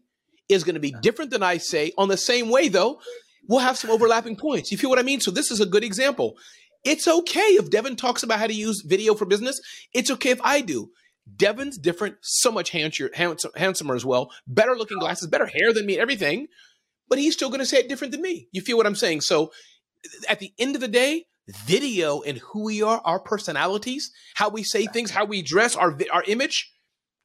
is 0.50 0.64
going 0.64 0.76
to 0.76 0.80
be 0.80 0.96
different 1.02 1.32
than 1.32 1.44
I 1.44 1.58
say. 1.58 1.92
On 1.98 2.08
the 2.08 2.18
same 2.18 2.50
way, 2.50 2.70
though, 2.70 3.00
we'll 3.48 3.60
have 3.60 3.78
some 3.78 3.92
overlapping 3.92 4.38
points. 4.38 4.72
You 4.72 4.78
feel 4.78 4.90
what 4.90 5.00
I 5.00 5.04
mean? 5.04 5.20
So 5.20 5.32
this 5.32 5.52
is 5.52 5.60
a 5.60 5.66
good 5.66 5.84
example. 5.84 6.38
It's 6.86 7.08
okay 7.08 7.40
if 7.42 7.70
Devin 7.70 7.98
talks 7.98 8.24
about 8.24 8.40
how 8.40 8.48
to 8.48 8.54
use 8.54 8.82
video 8.86 9.14
for 9.14 9.26
business. 9.26 9.60
It's 9.94 10.12
okay 10.12 10.30
if 10.30 10.40
I 10.42 10.62
do. 10.62 10.90
Devin's 11.36 11.78
different, 11.78 12.16
so 12.22 12.52
much 12.52 12.70
handsomer, 12.70 13.12
handsomer 13.56 13.96
as 13.96 14.06
well, 14.06 14.32
better 14.48 14.76
looking 14.76 15.00
glasses, 15.00 15.28
better 15.28 15.48
hair 15.48 15.74
than 15.74 15.86
me, 15.86 16.00
everything. 16.00 16.48
But 17.10 17.20
he's 17.20 17.34
still 17.34 17.50
going 17.50 17.60
to 17.60 17.66
say 17.66 17.80
it 17.80 17.90
different 17.90 18.12
than 18.12 18.22
me. 18.22 18.48
You 18.54 18.62
feel 18.62 18.78
what 18.78 18.86
I'm 18.86 18.96
saying? 18.96 19.22
So 19.22 19.52
at 20.30 20.40
the 20.40 20.54
end 20.58 20.76
of 20.76 20.82
the 20.82 20.88
day, 20.88 21.26
video 21.48 22.22
and 22.22 22.38
who 22.39 22.66
we 22.66 22.82
are, 22.82 23.01
our 23.06 23.20
personalities, 23.20 24.12
how 24.36 24.50
we 24.50 24.63
say 24.63 24.86
things, 24.86 25.12
how 25.12 25.25
we 25.25 25.42
dress, 25.42 25.75
our 25.75 25.98
our 26.12 26.24
image. 26.27 26.74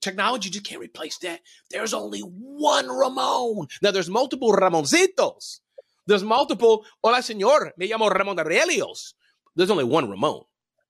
Technology 0.00 0.50
just 0.50 0.64
can't 0.64 0.80
replace 0.80 1.18
that. 1.18 1.40
There's 1.70 1.94
only 1.94 2.20
one 2.20 2.88
Ramon. 2.88 3.68
Now 3.82 3.92
there's 3.92 4.10
multiple 4.10 4.52
Ramoncitos. 4.52 5.60
There's 6.06 6.24
multiple. 6.24 6.84
Hola, 7.02 7.18
señor. 7.18 7.70
Me 7.76 7.88
llamo 7.88 8.10
Ramon 8.10 8.36
Aurelios. 8.36 9.14
There's 9.54 9.70
only 9.70 9.84
one 9.84 10.10
Ramon. 10.10 10.42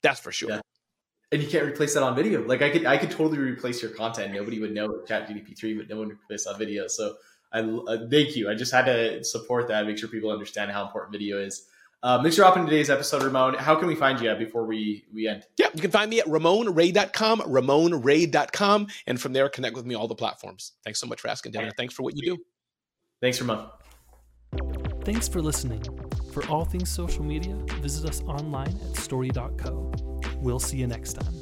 That's 0.03 0.21
for 0.21 0.33
sure. 0.33 0.51
Yeah. 0.51 0.61
And 1.31 1.43
you 1.43 1.49
can't 1.49 1.67
replace 1.67 1.95
that 1.95 2.03
on 2.03 2.15
video. 2.15 2.43
Like 2.45 2.63
I 2.63 2.71
could, 2.71 2.87
I 2.87 2.97
could 2.99 3.11
totally 3.11 3.39
replace 3.39 3.83
your 3.83 3.91
content. 3.91 4.35
Nobody 4.35 4.61
would 4.61 4.73
know 4.73 5.03
Chat 5.07 5.29
GTP 5.29 5.59
three, 5.59 5.75
but 5.75 5.89
no 5.89 5.99
one 5.99 6.09
would 6.09 6.17
replace 6.17 6.47
on 6.47 6.59
video. 6.59 6.89
So 6.89 7.17
I 7.53 7.61
uh, 7.61 8.09
thank 8.11 8.37
you. 8.37 8.51
I 8.51 8.55
just 8.55 8.73
had 8.73 8.87
to 8.87 9.23
support 9.25 9.69
that, 9.69 9.87
make 9.87 9.99
sure 9.99 10.09
people 10.09 10.31
understand 10.31 10.71
how 10.71 10.85
important 10.85 11.13
video 11.13 11.39
is. 11.39 11.67
Uh, 12.03 12.21
thanks 12.21 12.37
for 12.37 12.43
hopping 12.43 12.65
in 12.65 12.69
today's 12.69 12.91
episode, 12.91 13.23
Ramon. 13.23 13.55
How 13.55 13.77
can 13.77 13.87
we 13.87 13.95
find 13.95 14.21
you 14.21 14.29
at 14.29 14.39
before 14.39 14.65
we, 14.67 15.05
we 15.15 15.29
end? 15.29 15.45
Yeah, 15.57 15.69
you 15.73 15.81
can 15.81 15.93
find 15.93 16.11
me 16.11 16.19
at 16.19 16.27
RamonRay.com, 16.27 17.41
RamonRay.com, 17.43 18.87
and 19.07 19.21
from 19.21 19.33
there, 19.33 19.49
connect 19.49 19.77
with 19.77 19.87
me 19.87 19.95
all 19.95 20.09
the 20.09 20.15
platforms. 20.15 20.73
Thanks 20.85 20.99
so 21.01 21.07
much 21.07 21.21
for 21.21 21.29
asking, 21.29 21.53
Devin. 21.53 21.73
Thanks 21.77 21.95
for 21.95 22.03
what 22.03 22.17
you 22.17 22.23
do. 22.23 22.43
Thanks, 23.21 23.41
Ramon. 23.41 23.69
Thanks 25.05 25.29
for 25.29 25.41
listening. 25.41 25.83
For 26.33 26.47
all 26.49 26.65
things 26.65 26.91
social 26.91 27.23
media, 27.23 27.55
visit 27.81 28.09
us 28.09 28.21
online 28.23 28.77
at 28.91 28.97
story.co. 28.97 29.93
We'll 30.39 30.59
see 30.59 30.79
you 30.79 30.89
next 30.89 31.15
time. 31.15 31.42